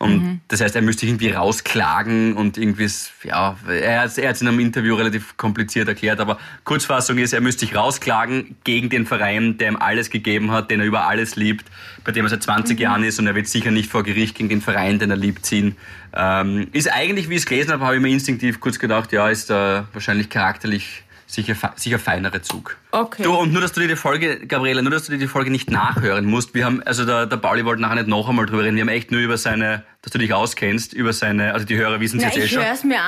[0.00, 4.30] Und das heißt, er müsste sich irgendwie rausklagen und irgendwie, ist- ja, er hat er
[4.30, 8.90] es in einem Interview relativ kompliziert erklärt, aber Kurzfassung ist, er müsste sich rausklagen gegen
[8.90, 11.66] den Verein, der ihm alles gegeben hat, den er über alles liebt,
[12.04, 14.48] bei dem er seit 20 Jahren ist und er wird sicher nicht vor Gericht gegen
[14.48, 15.74] den Verein, den er liebt, ziehen.
[16.14, 19.28] Ähm, ist eigentlich, wie ich es gelesen habe, habe ich mir instinktiv kurz gedacht, ja,
[19.28, 22.76] ist äh, wahrscheinlich charakterlich sicher, sicher feinere Zug.
[22.90, 23.22] Okay.
[23.22, 25.50] Du, und nur, dass du dir die Folge, Gabriele, nur, dass du dir die Folge
[25.50, 26.54] nicht nachhören musst.
[26.54, 28.74] Wir haben, also der, der Pauli wollte nachher nicht noch einmal drüber reden.
[28.76, 32.00] Wir haben echt nur über seine, dass du dich auskennst, über seine, also die Hörer
[32.00, 32.64] wissen es jetzt eh ich schon.
[32.64, 33.04] höre es mir an.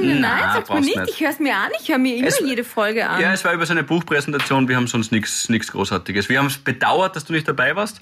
[0.00, 0.96] nein, nein, nein, nein, sag's mir nicht.
[0.96, 1.08] nicht.
[1.10, 1.70] Ich höre es mir an.
[1.80, 3.20] Ich höre mir immer jede Folge an.
[3.20, 4.66] Ja, es war über seine Buchpräsentation.
[4.68, 6.28] Wir haben sonst nichts Großartiges.
[6.28, 8.00] Wir haben es bedauert, dass du nicht dabei warst.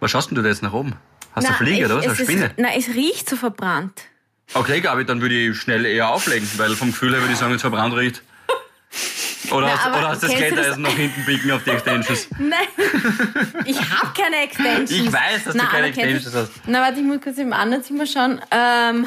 [0.00, 0.94] Was schaust denn du da jetzt nach oben?
[1.34, 2.04] Hast du Na, Fliege oder was?
[2.04, 2.44] ich- Eine es Spinne?
[2.46, 4.02] Ist, na, es riecht so verbrannt.
[4.52, 7.50] Okay, Gabi, dann würde ich schnell eher auflegen, weil vom Gefühl her würde ich sagen,
[7.50, 8.22] wenn es verbrannt riecht.
[9.50, 12.28] Oder, Na, hast, oder hast du das das- Klettereisen nach hinten biegen auf die Extensions?
[12.38, 12.66] Nein,
[13.66, 14.90] ich habe keine Extensions.
[14.90, 16.50] Ich weiß, dass du Na, keine du- Extensions hast.
[16.66, 18.40] Na, warte, ich muss kurz im anderen Zimmer schauen.
[18.50, 19.06] Ähm,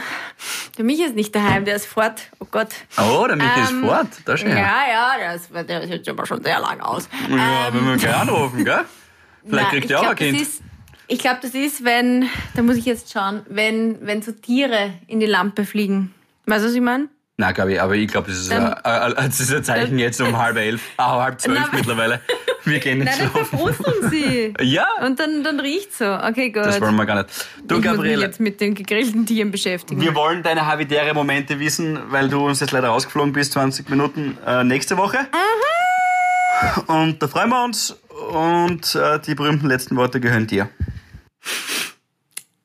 [0.78, 2.30] der Michi ist nicht daheim, der ist fort.
[2.40, 2.70] Oh Gott.
[2.98, 4.08] Oh, der Michi ist Ähm, fort.
[4.26, 4.50] Da schon.
[4.50, 7.10] Ja, ja, der, ist, der ist jetzt aber schon sehr lang aus.
[7.30, 8.86] Ja, wenn wir gleich anrufen, gell?
[9.48, 10.42] Vielleicht Na, kriegt ihr auch glaub, ein Kind.
[10.42, 10.62] Ist,
[11.08, 15.20] ich glaube, das ist, wenn, da muss ich jetzt schauen, wenn, wenn so Tiere in
[15.20, 16.14] die Lampe fliegen.
[16.46, 17.08] Weißt du, was ich meine?
[17.40, 20.20] Nein, Gabi, aber ich glaube, das, ist Dann- ein- ein- das ist ein Zeichen jetzt
[20.22, 22.20] um halb elf, ah, halb zwölf Na, mittlerweile.
[22.64, 23.46] Wir gehen Nein, nicht dann schlafen.
[23.60, 24.54] verbrusteln sie.
[24.64, 26.06] Ja, Und dann, dann riecht so.
[26.16, 26.66] Okay, gut.
[26.66, 27.30] das wollen wir gar nicht.
[27.64, 30.02] Du, ich muss mich Gabriele, jetzt mit den gegrillten Tieren beschäftigen.
[30.02, 34.38] wir wollen deine habitäre Momente wissen, weil du uns jetzt leider rausgeflogen bist, 20 Minuten
[34.46, 35.20] äh, nächste Woche.
[36.88, 37.92] Und da freuen wir uns.
[38.32, 40.70] Und äh, die berühmten letzten Worte gehören dir.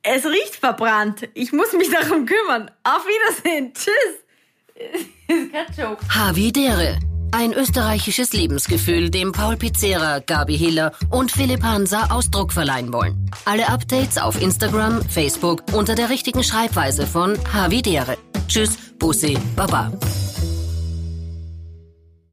[0.03, 1.29] Es riecht verbrannt.
[1.35, 2.71] Ich muss mich darum kümmern.
[2.85, 3.73] Auf Wiedersehen.
[3.75, 4.22] Tschüss.
[5.77, 6.05] Joke.
[6.09, 6.99] Havidere.
[7.35, 13.31] Ein österreichisches Lebensgefühl, dem Paul Pizzera, Gabi Hiller und Philipp Hansa Ausdruck verleihen wollen.
[13.47, 18.19] Alle Updates auf Instagram, Facebook unter der richtigen Schreibweise von Havidere.
[18.49, 19.91] Tschüss, Bussi, Baba.